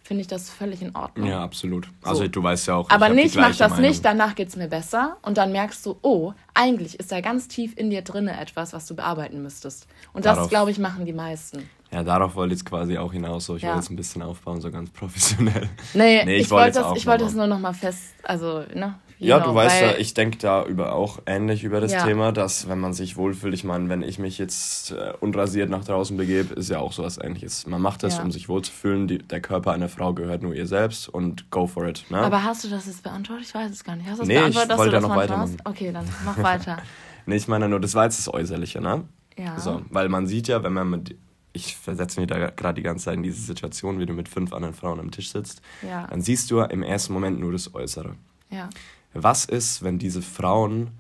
[0.03, 1.29] finde ich das völlig in Ordnung.
[1.29, 1.89] Ja, absolut.
[2.03, 2.91] Also du weißt ja auch.
[2.91, 3.89] Aber nicht, mach das Meinung.
[3.89, 7.49] nicht, danach geht es mir besser und dann merkst du, oh, eigentlich ist da ganz
[7.49, 9.87] tief in dir drin etwas, was du bearbeiten müsstest.
[10.13, 11.69] Und das, glaube ich, machen die meisten.
[11.93, 13.45] Ja, darauf wollte ich jetzt quasi auch hinaus.
[13.45, 13.69] So, ich ja.
[13.69, 15.69] wollte jetzt ein bisschen aufbauen, so ganz professionell.
[15.93, 18.99] Nee, nee ich, ich wollte das, ich wollte das nur noch mal fest, also, ne,
[19.23, 22.05] ja, genau, du weißt ja, ich denke da über auch ähnlich über das ja.
[22.05, 25.85] Thema, dass wenn man sich wohlfühlt, ich meine, wenn ich mich jetzt äh, unrasiert nach
[25.85, 27.67] draußen begebe, ist ja auch so was ähnliches.
[27.67, 28.23] Man macht das, ja.
[28.23, 29.07] um sich wohlzufühlen.
[29.07, 32.05] Die, der Körper einer Frau gehört nur ihr selbst und go for it.
[32.11, 32.19] Ne?
[32.19, 33.47] Aber hast du das jetzt beantwortet?
[33.47, 34.09] Ich weiß es gar nicht.
[34.09, 35.57] Hast du das nee, beantwortet, ich wollte ja noch weitermachen.
[35.65, 36.79] Okay, dann mach weiter.
[37.27, 39.05] nee, ich meine nur, das war jetzt das Äußerliche, ne?
[39.39, 39.59] Ja.
[39.59, 41.17] So, weil man sieht ja, wenn man mit
[41.55, 44.55] ich versetze mich da gerade die ganze Zeit in diese Situation, wie du mit fünf
[44.55, 46.07] anderen Frauen am Tisch sitzt, ja.
[46.07, 48.15] dann siehst du im ersten Moment nur das Äußere.
[48.49, 48.71] Ja
[49.15, 50.91] was ist, wenn diese Frauen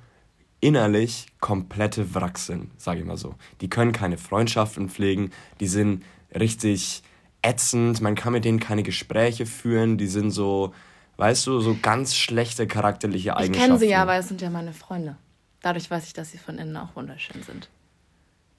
[0.60, 3.34] innerlich komplette Wracks sind, sage ich mal so.
[3.60, 7.02] Die können keine Freundschaften pflegen, die sind richtig
[7.42, 10.72] ätzend, man kann mit denen keine Gespräche führen, die sind so,
[11.16, 13.60] weißt du, so ganz schlechte charakterliche Eigenschaften.
[13.60, 15.16] Ich kenne sie ja, weil es sind ja meine Freunde.
[15.60, 17.68] Dadurch weiß ich, dass sie von innen auch wunderschön sind.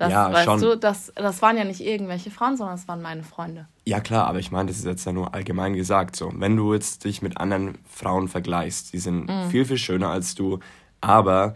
[0.04, 0.62] Das, ja, weißt schon.
[0.62, 3.68] du, das, das waren ja nicht irgendwelche Frauen, sondern das waren meine Freunde.
[3.86, 6.30] Ja, klar, aber ich meine, das ist jetzt ja nur allgemein gesagt so.
[6.36, 9.50] Wenn du jetzt dich mit anderen Frauen vergleichst, die sind mhm.
[9.50, 10.60] viel, viel schöner als du,
[11.00, 11.54] aber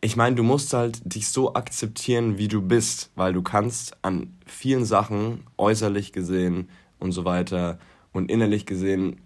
[0.00, 4.38] ich meine, du musst halt dich so akzeptieren, wie du bist, weil du kannst an
[4.46, 7.78] vielen Sachen, äußerlich gesehen und so weiter
[8.12, 9.20] und innerlich gesehen,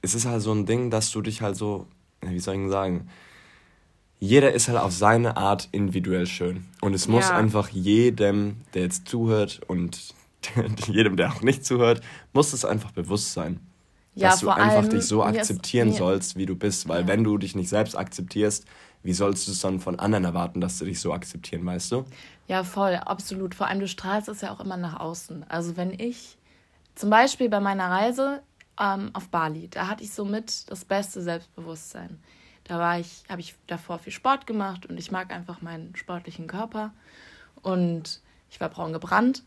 [0.00, 1.86] es ist halt so ein Ding, dass du dich halt so,
[2.22, 3.08] wie soll ich denn sagen,
[4.20, 6.66] jeder ist halt auf seine Art individuell schön.
[6.82, 7.36] Und es muss ja.
[7.36, 10.14] einfach jedem, der jetzt zuhört und
[10.86, 12.02] jedem, der auch nicht zuhört,
[12.34, 13.60] muss es einfach bewusst sein.
[14.14, 16.88] Ja, dass du einfach dich so akzeptieren sollst, wie du bist.
[16.88, 17.08] Weil ja.
[17.08, 18.66] wenn du dich nicht selbst akzeptierst,
[19.02, 22.04] wie sollst du es dann von anderen erwarten, dass sie dich so akzeptieren, weißt du?
[22.46, 23.54] Ja, voll, absolut.
[23.54, 25.46] Vor allem, du strahlst es ja auch immer nach außen.
[25.48, 26.36] Also wenn ich,
[26.94, 28.42] zum Beispiel bei meiner Reise
[28.78, 32.18] ähm, auf Bali, da hatte ich somit das beste Selbstbewusstsein.
[32.64, 36.46] Da war ich, habe ich davor viel Sport gemacht und ich mag einfach meinen sportlichen
[36.46, 36.92] Körper.
[37.62, 38.20] Und
[38.50, 39.42] ich war braun gebrannt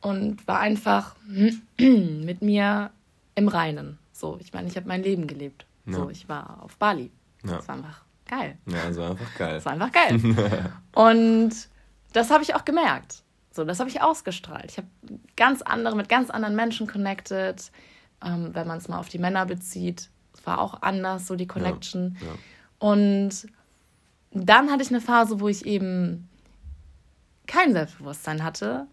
[0.00, 1.16] und war einfach
[1.78, 2.90] mit mir
[3.34, 3.98] im Reinen.
[4.12, 5.66] So, ich meine, ich habe mein Leben gelebt.
[5.86, 5.94] Ja.
[5.94, 7.10] So, ich war auf Bali.
[7.44, 7.56] Ja.
[7.56, 8.58] Das war einfach geil.
[8.66, 9.54] Ja, das war einfach geil.
[9.54, 10.72] Das war einfach geil.
[10.94, 11.52] und
[12.12, 13.22] das habe ich auch gemerkt.
[13.50, 14.70] So, das habe ich ausgestrahlt.
[14.70, 14.88] Ich habe
[15.36, 17.70] ganz andere, mit ganz anderen Menschen connected.
[18.22, 20.10] Ähm, wenn man es mal auf die Männer bezieht,
[20.44, 22.16] war auch anders, so die Connection.
[22.20, 22.32] Ja, ja.
[22.78, 23.46] Und
[24.32, 26.28] dann hatte ich eine Phase, wo ich eben
[27.46, 28.86] kein Selbstbewusstsein hatte.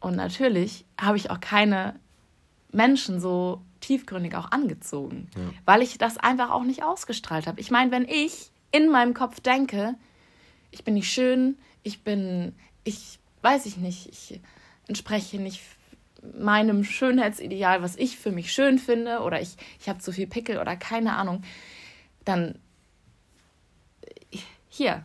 [0.00, 1.98] Und natürlich habe ich auch keine
[2.72, 5.42] Menschen so tiefgründig auch angezogen, ja.
[5.64, 7.60] weil ich das einfach auch nicht ausgestrahlt habe.
[7.60, 9.94] Ich meine, wenn ich in meinem Kopf denke,
[10.70, 14.40] ich bin nicht schön, ich bin, ich weiß ich nicht, ich
[14.86, 15.62] entspreche nicht
[16.38, 20.58] meinem Schönheitsideal, was ich für mich schön finde, oder ich, ich habe zu viel Pickel
[20.58, 21.42] oder keine Ahnung,
[22.24, 22.58] dann
[24.68, 25.04] hier,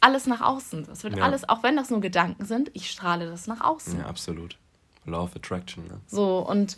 [0.00, 0.86] alles nach außen.
[0.86, 1.24] Das wird ja.
[1.24, 4.00] alles, auch wenn das nur Gedanken sind, ich strahle das nach außen.
[4.00, 4.58] Ja, absolut.
[5.04, 5.86] Law of Attraction.
[5.86, 6.00] Ne?
[6.06, 6.76] So, und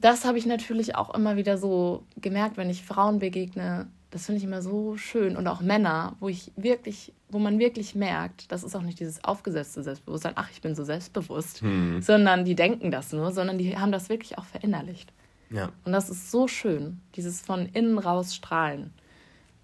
[0.00, 3.88] das habe ich natürlich auch immer wieder so gemerkt, wenn ich Frauen begegne.
[4.12, 5.36] Das finde ich immer so schön.
[5.36, 9.24] Und auch Männer, wo ich wirklich, wo man wirklich merkt, das ist auch nicht dieses
[9.24, 12.02] aufgesetzte Selbstbewusstsein, ach, ich bin so selbstbewusst, hm.
[12.02, 15.12] sondern die denken das nur, sondern die haben das wirklich auch verinnerlicht.
[15.48, 15.70] Ja.
[15.84, 18.92] Und das ist so schön, dieses von innen raus strahlen.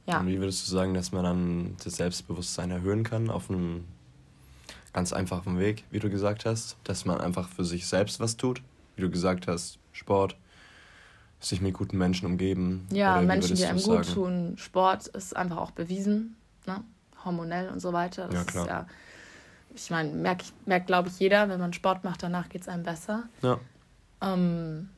[0.06, 0.20] Ja.
[0.20, 3.84] Und wie würdest du sagen, dass man dann das Selbstbewusstsein erhöhen kann auf einem
[4.94, 6.78] ganz einfachen Weg, wie du gesagt hast?
[6.84, 8.62] Dass man einfach für sich selbst was tut,
[8.96, 10.36] wie du gesagt hast, Sport,
[11.40, 12.86] sich mit guten Menschen umgeben.
[12.92, 14.54] Ja, Menschen, die einem gut tun.
[14.56, 16.82] Sport ist einfach auch bewiesen, ne?
[17.24, 18.26] hormonell und so weiter.
[18.26, 18.66] Das ja, klar.
[18.66, 18.86] Ja,
[19.74, 22.82] ich meine, merkt, merkt glaube ich, jeder, wenn man Sport macht, danach geht es einem
[22.82, 23.28] besser.
[23.42, 23.58] Ja.
[24.20, 24.88] Ähm,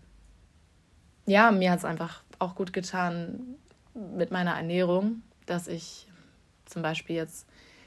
[1.27, 3.57] ja, mir hat es einfach auch gut getan,
[3.95, 6.09] mit meiner Ernährung, dass ich
[6.65, 7.47] zum Beispiel jetzt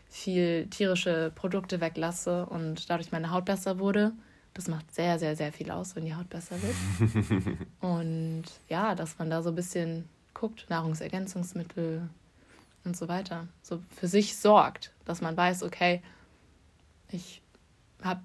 [0.09, 4.11] viel tierische Produkte weglasse und dadurch meine Haut besser wurde.
[4.53, 7.57] Das macht sehr, sehr, sehr viel aus, wenn die Haut besser wird.
[7.79, 12.07] und ja, dass man da so ein bisschen guckt, Nahrungsergänzungsmittel
[12.83, 16.01] und so weiter, so für sich sorgt, dass man weiß, okay,
[17.11, 17.41] ich
[18.01, 18.21] habe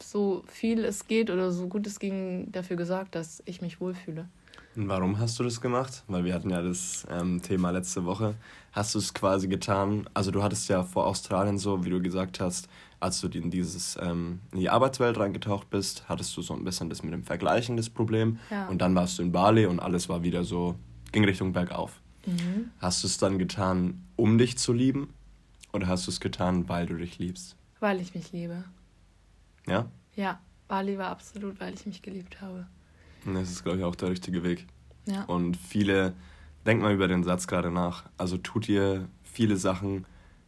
[0.00, 4.28] so viel es geht oder so gut es ging dafür gesorgt, dass ich mich wohlfühle.
[4.76, 6.04] Und warum hast du das gemacht?
[6.06, 8.34] Weil wir hatten ja das ähm, Thema letzte Woche.
[8.72, 10.08] Hast du es quasi getan?
[10.14, 12.68] Also du hattest ja vor Australien so, wie du gesagt hast,
[13.00, 16.88] als du in dieses ähm, in die Arbeitswelt reingetaucht bist, hattest du so ein bisschen
[16.90, 18.38] das mit dem Vergleichen das Problem.
[18.50, 18.68] Ja.
[18.68, 20.74] Und dann warst du in Bali und alles war wieder so,
[21.12, 22.00] ging Richtung bergauf.
[22.26, 22.70] Mhm.
[22.78, 25.14] Hast du es dann getan, um dich zu lieben?
[25.72, 27.56] Oder hast du es getan, weil du dich liebst?
[27.80, 28.64] Weil ich mich liebe.
[29.66, 29.86] Ja?
[30.16, 32.66] Ja, Bali war absolut, weil ich mich geliebt habe.
[33.24, 34.66] Das ist, glaube ich, auch der richtige Weg.
[35.06, 35.24] Ja.
[35.24, 36.14] Und viele,
[36.66, 38.04] denkt mal über den Satz gerade nach.
[38.16, 40.06] Also tut ihr viele Sachen,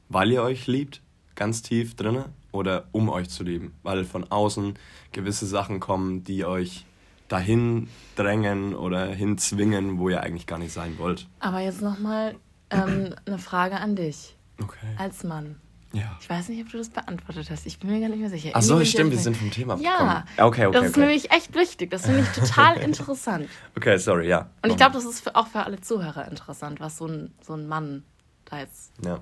[0.08, 1.02] weil ihr euch liebt,
[1.34, 3.74] ganz tief drinne, oder um euch zu lieben?
[3.82, 4.74] Weil von außen
[5.12, 6.84] gewisse Sachen kommen, die euch
[7.28, 11.28] dahin drängen oder hinzwingen, wo ihr eigentlich gar nicht sein wollt.
[11.38, 12.36] Aber jetzt nochmal
[12.70, 14.36] ähm, eine Frage an dich.
[14.60, 14.86] Okay.
[14.98, 15.56] Als Mann.
[15.92, 16.16] Ja.
[16.20, 17.66] Ich weiß nicht, ob du das beantwortet hast.
[17.66, 18.50] Ich bin mir gar nicht mehr sicher.
[18.52, 21.00] Ach so, stimmt, wir sind vom Thema Ja, okay, okay, das ist okay.
[21.00, 21.90] nämlich echt wichtig.
[21.90, 23.48] Das finde ich total interessant.
[23.76, 24.50] Okay, sorry, ja.
[24.62, 27.54] Und ich glaube, das ist für, auch für alle Zuhörer interessant, was so ein, so
[27.54, 28.04] ein Mann
[28.44, 28.92] da jetzt...
[29.04, 29.20] Ja.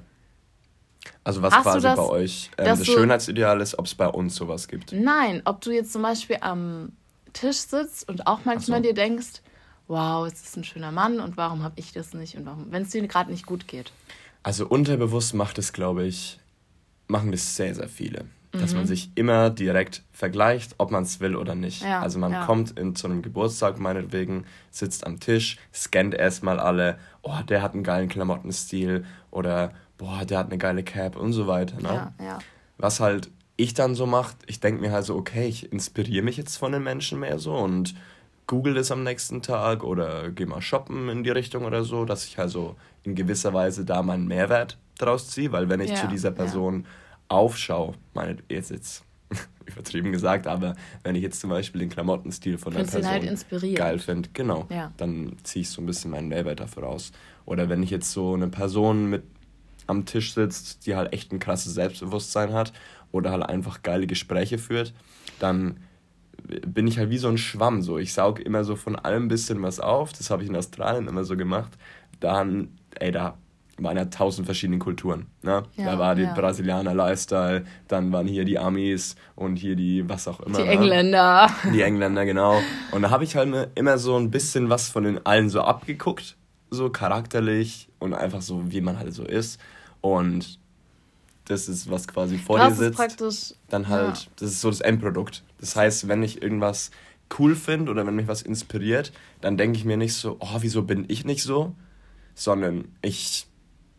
[1.24, 4.34] Also was Hast quasi das, bei euch ähm, das Schönheitsideal ist, ob es bei uns
[4.34, 4.92] sowas gibt?
[4.92, 6.92] Nein, ob du jetzt zum Beispiel am
[7.32, 8.88] Tisch sitzt und auch manchmal so.
[8.88, 9.42] dir denkst,
[9.86, 12.82] wow, es ist ein schöner Mann und warum habe ich das nicht und warum, wenn
[12.82, 13.92] es dir gerade nicht gut geht.
[14.42, 16.38] Also unterbewusst macht es, glaube ich,
[17.06, 18.24] machen das sehr, sehr viele.
[18.52, 18.60] Mhm.
[18.60, 18.88] Dass man mhm.
[18.88, 21.82] sich immer direkt vergleicht, ob man es will oder nicht.
[21.82, 22.46] Ja, also man ja.
[22.46, 27.74] kommt in, zu einem Geburtstag meinetwegen, sitzt am Tisch, scannt erstmal alle, oh, der hat
[27.74, 31.76] einen geilen Klamottenstil oder boah, der hat eine geile Cap und so weiter.
[31.76, 31.88] Ne?
[31.88, 32.38] Ja, ja.
[32.78, 36.36] Was halt ich dann so macht, ich denke mir halt so, okay, ich inspiriere mich
[36.36, 37.94] jetzt von den Menschen mehr so und
[38.46, 42.24] google das am nächsten Tag oder gehe mal shoppen in die Richtung oder so, dass
[42.24, 46.06] ich also in gewisser Weise da meinen Mehrwert draus ziehe, weil wenn ich ja, zu
[46.06, 46.88] dieser Person ja.
[47.36, 49.04] aufschaue, meine, jetzt jetzt
[49.66, 53.76] übertrieben gesagt, aber wenn ich jetzt zum Beispiel den Klamottenstil von der halt Person halt
[53.76, 54.92] geil finde, genau, ja.
[54.96, 57.10] dann ziehe ich so ein bisschen meinen Mehrwert dafür raus.
[57.44, 59.24] Oder wenn ich jetzt so eine Person mit
[59.88, 62.72] am Tisch sitzt, die halt echt ein krasses Selbstbewusstsein hat
[63.10, 64.94] oder halt einfach geile Gespräche führt,
[65.40, 65.80] dann
[66.66, 67.82] bin ich halt wie so ein Schwamm.
[67.82, 67.98] So.
[67.98, 70.12] Ich saug immer so von allem ein bisschen was auf.
[70.12, 71.72] Das habe ich in Australien immer so gemacht.
[72.20, 73.36] Dann, ey, da
[73.78, 75.26] waren ja tausend verschiedene Kulturen.
[75.42, 75.62] Ne?
[75.76, 76.34] Ja, da war die ja.
[76.34, 80.58] Brasilianer Lifestyle, dann waren hier die Amis und hier die, was auch immer.
[80.58, 80.70] Die ne?
[80.70, 81.50] Engländer.
[81.72, 82.60] Die Engländer, genau.
[82.90, 86.36] Und da habe ich halt immer so ein bisschen was von den allen so abgeguckt,
[86.70, 89.60] so charakterlich und einfach so, wie man halt so ist.
[90.00, 90.58] Und
[91.48, 93.56] das ist, was quasi vor das dir sitzt.
[93.68, 94.30] Dann halt, ja.
[94.36, 95.42] das ist so das Endprodukt.
[95.60, 96.90] Das heißt, wenn ich irgendwas
[97.38, 100.82] cool finde oder wenn mich was inspiriert, dann denke ich mir nicht so, oh, wieso
[100.82, 101.74] bin ich nicht so?
[102.34, 103.46] Sondern ich,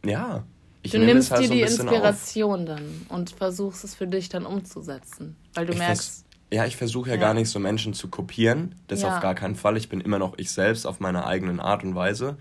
[0.06, 0.44] ja.
[0.82, 2.68] Ich du nimmst halt dir so die Inspiration auf.
[2.68, 5.36] dann und versuchst es für dich dann umzusetzen.
[5.54, 6.26] Weil du ich merkst.
[6.52, 8.76] Ja, ich versuche ja, ja, gar nicht so Menschen zu kopieren.
[8.88, 9.14] Das ja.
[9.14, 9.78] auf gar keinen Fall.
[9.78, 12.38] Ich bin immer noch ich selbst auf meiner eigenen Art und Weise.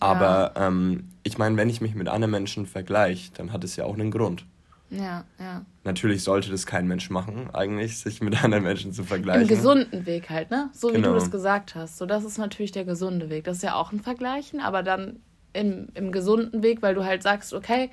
[0.00, 0.66] Aber ja.
[0.66, 3.94] ähm, ich meine, wenn ich mich mit anderen Menschen vergleiche, dann hat es ja auch
[3.94, 4.46] einen Grund.
[4.90, 5.64] Ja, ja.
[5.84, 9.42] Natürlich sollte das kein Mensch machen, eigentlich, sich mit anderen Menschen zu vergleichen.
[9.42, 10.70] Im gesunden Weg halt, ne?
[10.72, 11.08] So wie genau.
[11.08, 11.98] du das gesagt hast.
[11.98, 13.44] So, das ist natürlich der gesunde Weg.
[13.44, 15.20] Das ist ja auch ein Vergleichen, aber dann
[15.52, 17.90] im, im gesunden Weg, weil du halt sagst, okay,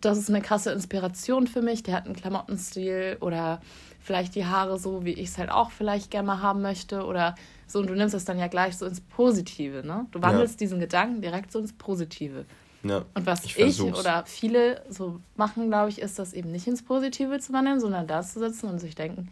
[0.00, 3.60] das ist eine krasse Inspiration für mich, der hat einen Klamottenstil oder
[4.04, 7.34] vielleicht die Haare so, wie ich es halt auch vielleicht gerne mal haben möchte oder
[7.66, 10.06] so und du nimmst es dann ja gleich so ins Positive, ne?
[10.12, 10.66] Du wandelst ja.
[10.66, 12.44] diesen Gedanken direkt so ins Positive.
[12.82, 16.66] Ja, und was ich, ich oder viele so machen, glaube ich, ist das eben nicht
[16.66, 19.30] ins Positive zu wandeln, sondern da zu sitzen und sich denken,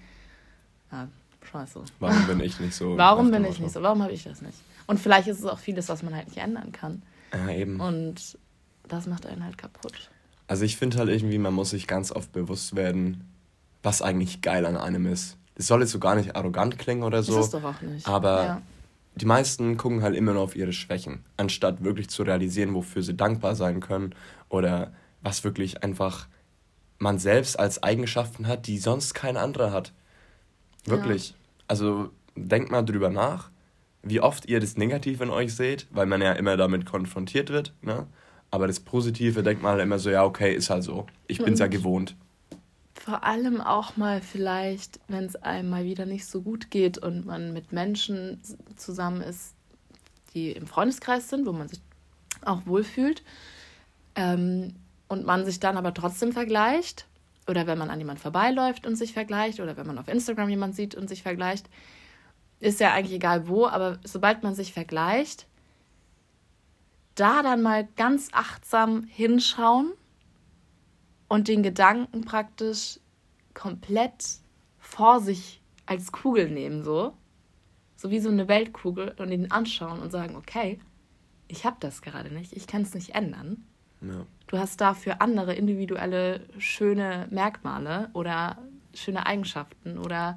[0.91, 1.05] ah,
[1.51, 1.83] scheiße.
[2.01, 2.97] Warum bin ich nicht so?
[2.97, 3.83] Warum bin ich nicht so?
[3.83, 4.57] Warum habe ich das nicht?
[4.87, 7.03] Und vielleicht ist es auch vieles, was man halt nicht ändern kann.
[7.35, 7.79] Ja, eben.
[7.79, 8.39] Und
[8.89, 10.11] das macht einen halt kaputt.
[10.49, 13.32] Also ich finde halt irgendwie, man muss sich ganz oft bewusst werden,
[13.83, 17.23] was eigentlich geil an einem ist das soll jetzt so gar nicht arrogant klingen oder
[17.23, 17.37] so.
[17.37, 18.07] Das ist doch auch nicht.
[18.07, 18.63] Aber ja.
[19.17, 23.15] die meisten gucken halt immer nur auf ihre Schwächen, anstatt wirklich zu realisieren, wofür sie
[23.15, 24.15] dankbar sein können
[24.49, 24.93] oder
[25.23, 26.27] was wirklich einfach
[26.99, 29.93] man selbst als Eigenschaften hat, die sonst kein anderer hat.
[30.85, 31.31] Wirklich.
[31.31, 31.37] Ja.
[31.69, 33.51] Also denkt mal drüber nach,
[34.03, 37.75] wie oft ihr das Negative in euch seht, weil man ja immer damit konfrontiert wird.
[37.83, 38.07] Ne?
[38.51, 41.07] Aber das Positive denkt man halt immer so, ja, okay, ist halt so.
[41.27, 42.17] Ich bin's ja gewohnt
[43.03, 47.27] vor allem auch mal vielleicht, wenn es einem mal wieder nicht so gut geht und
[47.27, 48.41] man mit Menschen
[48.77, 49.55] zusammen ist,
[50.35, 51.81] die im Freundeskreis sind, wo man sich
[52.45, 53.25] auch wohlfühlt
[54.15, 54.75] ähm,
[55.09, 57.09] und man sich dann aber trotzdem vergleicht
[57.49, 60.77] oder wenn man an jemand vorbeiläuft und sich vergleicht oder wenn man auf Instagram jemand
[60.77, 61.69] sieht und sich vergleicht,
[62.61, 65.49] ist ja eigentlich egal wo, aber sobald man sich vergleicht,
[67.17, 69.93] da dann mal ganz achtsam hinschauen
[71.33, 73.01] und den Gedanken praktisch
[73.55, 74.23] komplett
[74.79, 77.15] vor sich als Kugel nehmen, so.
[77.97, 80.79] So wie so eine Weltkugel und ihn anschauen und sagen, okay,
[81.49, 83.65] ich habe das gerade nicht, ich kann es nicht ändern.
[84.03, 84.27] Ja.
[84.47, 88.59] Du hast dafür andere individuelle schöne Merkmale oder
[88.93, 90.37] schöne Eigenschaften oder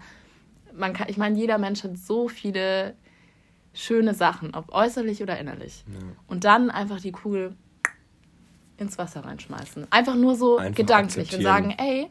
[0.73, 2.95] man kann, ich meine, jeder Mensch hat so viele
[3.73, 5.83] schöne Sachen, ob äußerlich oder innerlich.
[5.91, 5.99] Ja.
[6.27, 7.57] Und dann einfach die Kugel
[8.77, 9.87] ins Wasser reinschmeißen.
[9.91, 12.09] Einfach nur so Einfach gedanklich und sagen, ey,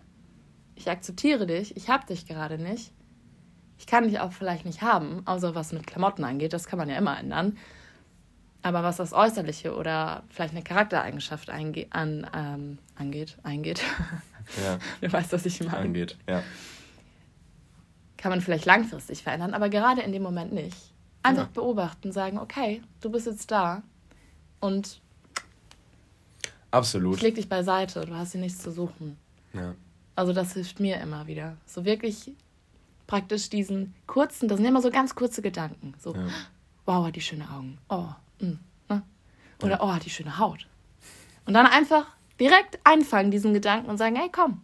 [0.74, 2.92] ich akzeptiere dich, ich hab dich gerade nicht.
[3.78, 6.88] Ich kann dich auch vielleicht nicht haben, außer was mit Klamotten angeht, das kann man
[6.88, 7.58] ja immer ändern.
[8.62, 13.82] Aber was das Äußerliche oder vielleicht eine Charaktereigenschaft einge an, ähm, angeht, eingeht,
[14.64, 14.78] ja.
[15.02, 15.76] du weißt, was ich meine.
[15.76, 16.42] Angeht, ja.
[18.16, 20.76] Kann man vielleicht langfristig verändern, aber gerade in dem Moment nicht.
[21.22, 21.50] Einfach ja.
[21.52, 23.82] beobachten, sagen, okay, du bist jetzt da
[24.60, 25.02] und
[26.74, 27.16] Absolut.
[27.16, 29.16] Ich leg dich beiseite, du hast hier nichts zu suchen.
[29.52, 29.74] Ja.
[30.16, 31.56] Also das hilft mir immer wieder.
[31.66, 32.32] So wirklich
[33.06, 35.94] praktisch diesen kurzen, das sind immer so ganz kurze Gedanken.
[35.98, 36.26] So, ja.
[36.84, 37.78] wow, hat die schöne Augen.
[37.88, 38.08] Oh,
[38.40, 38.58] mh, mm,
[38.88, 39.02] ne?
[39.62, 39.82] Oder ja.
[39.82, 40.66] oh, hat die schöne Haut.
[41.46, 42.06] Und dann einfach
[42.40, 44.60] direkt einfangen, diesen Gedanken und sagen, hey, komm,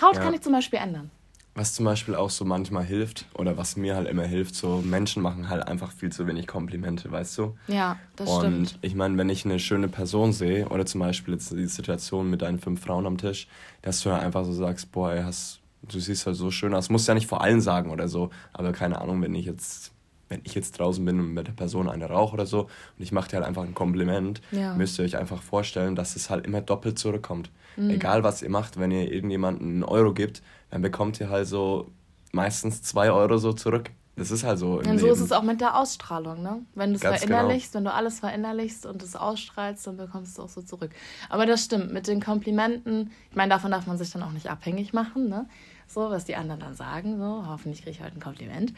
[0.00, 0.22] Haut ja.
[0.22, 1.10] kann ich zum Beispiel ändern.
[1.56, 5.22] Was zum Beispiel auch so manchmal hilft, oder was mir halt immer hilft, so Menschen
[5.22, 7.56] machen halt einfach viel zu wenig Komplimente, weißt du?
[7.66, 8.72] Ja, das und stimmt.
[8.74, 12.30] Und ich meine, wenn ich eine schöne Person sehe, oder zum Beispiel jetzt die Situation
[12.30, 13.48] mit deinen fünf Frauen am Tisch,
[13.80, 16.90] dass du ja einfach so sagst, boah, ey, hast, du siehst halt so schön aus.
[16.90, 19.92] Musst ja nicht vor allen sagen oder so, aber keine Ahnung, wenn ich jetzt
[20.28, 23.12] wenn ich jetzt draußen bin und mit der Person eine rauche oder so und ich
[23.12, 24.74] mache dir halt einfach ein Kompliment, ja.
[24.74, 27.50] müsst ihr euch einfach vorstellen, dass es halt immer doppelt zurückkommt.
[27.76, 27.90] Mhm.
[27.90, 31.90] Egal was ihr macht, wenn ihr irgendjemanden einen Euro gibt, dann bekommt ihr halt so
[32.32, 33.90] meistens zwei Euro so zurück.
[34.16, 34.78] Das ist halt so.
[34.78, 35.08] und so Leben.
[35.08, 36.62] ist es auch mit der Ausstrahlung, ne?
[36.74, 37.84] Wenn du es verinnerlichst, genau.
[37.84, 40.90] wenn du alles verinnerlichst und es ausstrahlst, dann bekommst du auch so zurück.
[41.28, 44.48] Aber das stimmt, mit den Komplimenten, ich meine, davon darf man sich dann auch nicht
[44.48, 45.46] abhängig machen, ne?
[45.86, 48.72] So, was die anderen dann sagen, so, hoffentlich kriege ich heute ein Kompliment.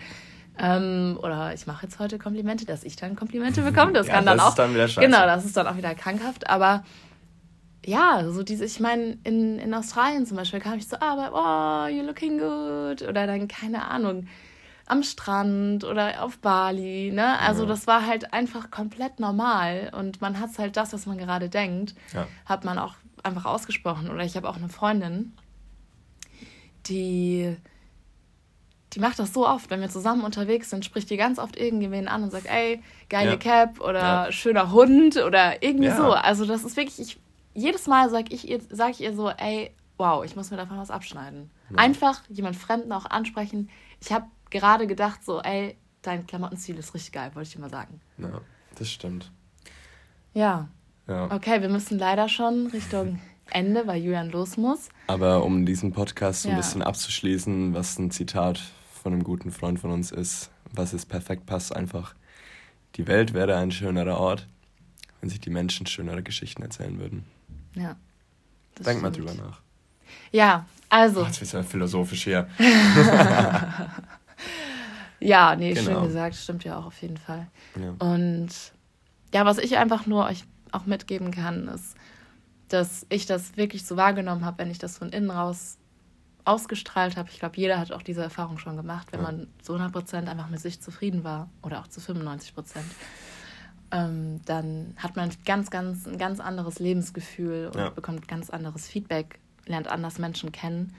[0.58, 3.92] Ähm, oder ich mache jetzt heute Komplimente, dass ich dann Komplimente bekomme.
[3.92, 4.50] Das ja, kann dann das auch.
[4.50, 5.06] Ist dann wieder scheiße.
[5.06, 6.50] Genau, das ist dann auch wieder krankhaft.
[6.50, 6.84] Aber
[7.84, 11.88] ja, so diese, ich meine, in, in Australien zum Beispiel kam ich zur Arbeit, oh,
[11.88, 13.02] you're looking good.
[13.08, 14.26] Oder dann, keine Ahnung,
[14.86, 17.38] am Strand oder auf Bali, ne?
[17.40, 17.68] Also ja.
[17.68, 19.92] das war halt einfach komplett normal.
[19.96, 22.26] Und man hat halt das, was man gerade denkt, ja.
[22.46, 24.10] hat man auch einfach ausgesprochen.
[24.10, 25.32] Oder ich habe auch eine Freundin,
[26.86, 27.56] die
[28.94, 32.08] die macht das so oft, wenn wir zusammen unterwegs sind, spricht die ganz oft irgendwen
[32.08, 33.36] an und sagt, ey, geile ja.
[33.36, 34.32] Cap oder ja.
[34.32, 35.96] schöner Hund oder irgendwie ja.
[35.96, 36.12] so.
[36.12, 37.20] Also das ist wirklich, ich,
[37.54, 40.78] jedes Mal sage ich, ihr, sag ich ihr so, ey, wow, ich muss mir davon
[40.78, 41.50] was abschneiden.
[41.76, 43.68] Einfach jemand Fremden auch ansprechen.
[44.00, 47.70] Ich habe gerade gedacht so, ey, dein Klamottenstil ist richtig geil, wollte ich dir mal
[47.70, 48.00] sagen.
[48.16, 48.40] Ja,
[48.76, 49.30] das stimmt.
[50.32, 50.68] Ja.
[51.06, 51.30] ja.
[51.30, 53.20] Okay, wir müssen leider schon Richtung
[53.50, 54.88] Ende, weil Julian los muss.
[55.08, 56.52] Aber um diesen Podcast ja.
[56.52, 58.60] ein bisschen abzuschließen, was ein Zitat
[58.98, 62.14] von einem guten Freund von uns ist, was es perfekt passt, einfach,
[62.96, 64.46] die Welt wäre ein schönerer Ort,
[65.20, 67.24] wenn sich die Menschen schönere Geschichten erzählen würden.
[67.74, 67.96] Ja.
[68.84, 69.60] Denk mal drüber nach.
[70.30, 71.22] Ja, also.
[71.22, 72.48] Oh, jetzt wird ja philosophisch hier.
[75.20, 75.90] ja, nee, genau.
[75.90, 77.46] schön gesagt, stimmt ja auch auf jeden Fall.
[77.80, 77.94] Ja.
[77.98, 78.48] Und
[79.34, 81.94] ja, was ich einfach nur euch auch mitgeben kann, ist,
[82.68, 85.78] dass ich das wirklich so wahrgenommen habe, wenn ich das von innen raus
[86.48, 87.28] ausgestrahlt habe.
[87.30, 89.26] Ich glaube, jeder hat auch diese Erfahrung schon gemacht, wenn ja.
[89.26, 92.86] man zu 100 Prozent einfach mit sich zufrieden war oder auch zu 95 Prozent.
[93.90, 97.90] Ähm, dann hat man ganz, ganz, ein ganz anderes Lebensgefühl und ja.
[97.90, 100.94] bekommt ganz anderes Feedback, lernt anders Menschen kennen.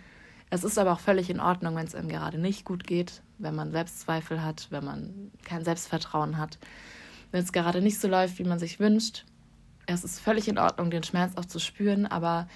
[0.49, 3.53] Es ist aber auch völlig in Ordnung, wenn es einem gerade nicht gut geht, wenn
[3.53, 6.57] man Selbstzweifel hat, wenn man kein Selbstvertrauen hat,
[7.31, 9.25] wenn es gerade nicht so läuft, wie man sich wünscht
[9.89, 12.47] es ist völlig in Ordnung, den Schmerz auch zu spüren, aber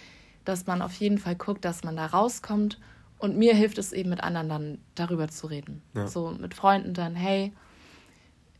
[0.45, 2.79] dass man auf jeden Fall guckt, dass man da rauskommt.
[3.17, 5.81] Und mir hilft es eben mit anderen dann darüber zu reden.
[5.95, 6.07] Ja.
[6.07, 7.53] So mit Freunden dann, hey,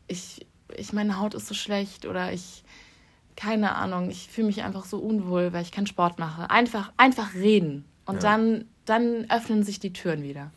[0.06, 2.64] ich, ich, meine Haut ist so schlecht oder ich,
[3.36, 6.50] keine Ahnung, ich fühle mich einfach so unwohl, weil ich keinen Sport mache.
[6.50, 7.84] Einfach, einfach reden.
[8.06, 8.30] Und ja.
[8.30, 10.50] dann, dann öffnen sich die Türen wieder.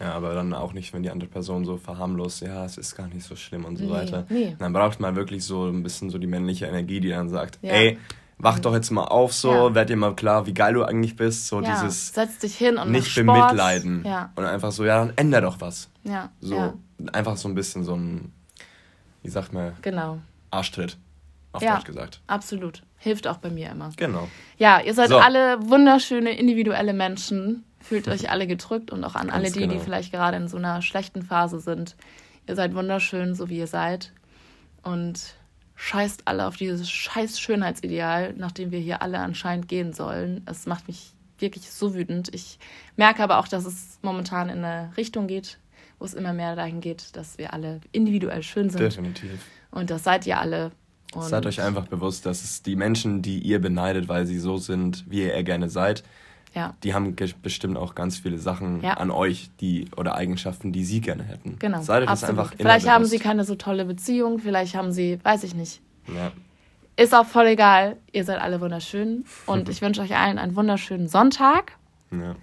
[0.00, 3.06] Ja, aber dann auch nicht, wenn die andere Person so verharmlost, ja, es ist gar
[3.06, 4.26] nicht so schlimm und so nee, weiter.
[4.28, 4.56] Nee.
[4.58, 7.72] Dann braucht man wirklich so ein bisschen so die männliche Energie, die dann sagt, ja.
[7.72, 7.98] ey,
[8.38, 9.74] wach doch jetzt mal auf so, ja.
[9.74, 11.70] werd dir mal klar, wie geil du eigentlich bist, so ja.
[11.70, 14.32] dieses setz dich hin und nicht bemitleiden ja.
[14.36, 15.88] und einfach so, ja, dann änder doch was.
[16.04, 16.30] Ja.
[16.40, 16.74] So
[17.12, 18.32] einfach so ein bisschen so ein
[19.22, 19.72] wie sagt man?
[19.80, 20.18] Genau.
[20.50, 20.98] Arschtritt.
[21.52, 22.20] Auf ja, Deutsch gesagt.
[22.26, 22.82] Absolut.
[22.98, 23.90] Hilft auch bei mir immer.
[23.96, 24.28] Genau.
[24.58, 25.18] Ja, ihr seid so.
[25.18, 29.74] alle wunderschöne individuelle Menschen Fühlt euch alle gedrückt und auch an Ganz alle die, genau.
[29.74, 31.96] die vielleicht gerade in so einer schlechten Phase sind.
[32.48, 34.10] Ihr seid wunderschön, so wie ihr seid.
[34.82, 35.34] Und
[35.76, 40.42] scheißt alle auf dieses scheiß Schönheitsideal, nach dem wir hier alle anscheinend gehen sollen.
[40.46, 42.32] Es macht mich wirklich so wütend.
[42.32, 42.58] Ich
[42.96, 45.58] merke aber auch, dass es momentan in eine Richtung geht,
[45.98, 48.80] wo es immer mehr dahin geht, dass wir alle individuell schön sind.
[48.80, 49.40] Definitiv.
[49.70, 50.70] Und das seid ihr alle.
[51.12, 54.56] Und seid euch einfach bewusst, dass es die Menschen, die ihr beneidet, weil sie so
[54.56, 56.02] sind, wie ihr gerne seid,
[56.54, 56.74] ja.
[56.84, 58.94] Die haben bestimmt auch ganz viele Sachen ja.
[58.94, 61.58] an euch, die oder Eigenschaften, die sie gerne hätten.
[61.58, 61.82] Genau.
[61.82, 65.44] Seid euch das einfach Vielleicht haben sie keine so tolle Beziehung, vielleicht haben sie, weiß
[65.44, 65.80] ich nicht.
[66.06, 66.32] Ja.
[66.96, 67.96] Ist auch voll egal.
[68.12, 71.72] Ihr seid alle wunderschön und ich wünsche euch allen einen wunderschönen Sonntag.
[72.12, 72.36] Ja.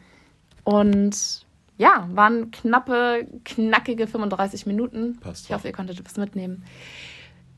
[0.66, 1.46] Und
[1.78, 5.18] ja, waren knappe, knackige 35 Minuten.
[5.20, 6.64] Passt ich hoffe, ihr konntet was mitnehmen.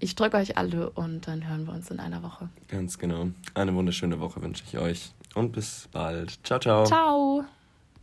[0.03, 2.49] Ich drücke euch alle und dann hören wir uns in einer Woche.
[2.67, 3.29] Ganz genau.
[3.53, 6.45] Eine wunderschöne Woche wünsche ich euch und bis bald.
[6.45, 6.83] Ciao, ciao.
[6.83, 7.45] Ciao.